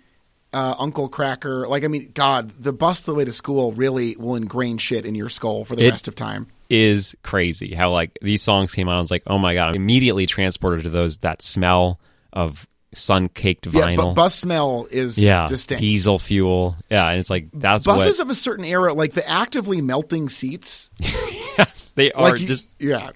[0.53, 1.67] uh, Uncle Kracker.
[1.67, 5.13] Like, I mean, God, the bus the way to school really will ingrain shit in
[5.15, 6.47] your skull for the It- rest of time.
[6.69, 8.97] is crazy how like these songs came out.
[8.97, 9.69] I was like, oh my god!
[9.69, 11.99] I'm immediately transported to those that smell
[12.31, 13.95] of sun caked Yeah, vinyl.
[13.97, 15.81] but bus smell is yeah, distinct.
[15.81, 16.75] diesel fuel.
[16.89, 20.29] Yeah, and it's like that's Buses what of a certain era, like the actively melting
[20.29, 23.09] seats, yes, they are like you- just yeah.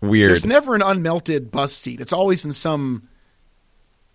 [0.00, 0.30] weird.
[0.30, 2.00] There's never an unmelted bus seat.
[2.00, 3.08] It's always in some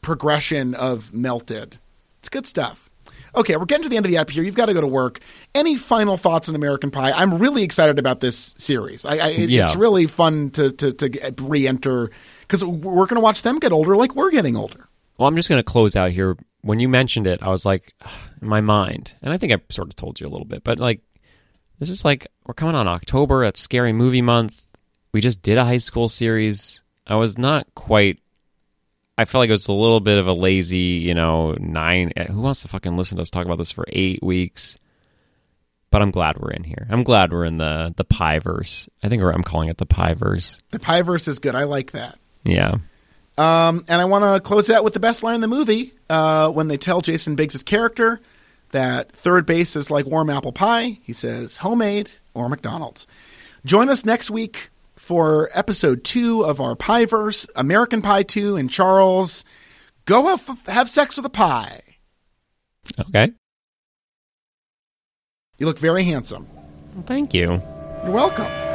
[0.01, 1.77] progression of melted.
[2.21, 2.89] It's good stuff.
[3.35, 4.43] Okay, we're getting to the end of the episode here.
[4.43, 5.19] You've got to go to work.
[5.55, 7.11] Any final thoughts on American Pie?
[7.11, 9.05] I'm really excited about this series.
[9.05, 9.63] I, I, it- Yeah.
[9.63, 12.11] It's really fun to, to, to get- re-enter
[12.41, 14.87] because we're going to watch them get older like we're getting older.
[15.17, 16.35] well, I'm just going to close out here.
[16.63, 17.93] When you mentioned it, I was like,
[18.41, 20.77] in my mind, and I think I sort of told you a little bit, but
[20.79, 21.01] like,
[21.79, 23.43] this is like we're coming on October.
[23.45, 24.61] It's Scary Movie Month.
[25.13, 26.83] We just did a high school series.
[27.07, 28.19] I was not quite.
[29.17, 32.11] I felt like it was a little bit of a lazy, you know, nine.
[32.15, 34.77] eh, Who wants to fucking listen to us talk about this for eight weeks?
[35.91, 36.87] But I'm glad we're in here.
[36.89, 38.87] I'm glad we're in the the pie verse.
[39.03, 40.61] I think I'm calling it the pie verse.
[40.71, 41.53] The Pie verse is good.
[41.53, 42.17] I like that.
[42.45, 42.75] Yeah.
[43.37, 46.49] Um, and I want to close out with the best line in the movie uh,
[46.49, 48.21] when they tell Jason Biggs' character
[48.69, 50.99] that third base is like warm apple pie.
[51.03, 53.05] He says homemade or McDonald's.
[53.65, 54.69] Join us next week
[55.11, 59.43] for episode two of our Pieverse, American Pie 2, and Charles.
[60.05, 61.81] Go have, have sex with a pie.
[62.97, 63.33] Okay.
[65.57, 66.47] You look very handsome.
[67.05, 67.61] Thank you.
[68.05, 68.70] You're welcome.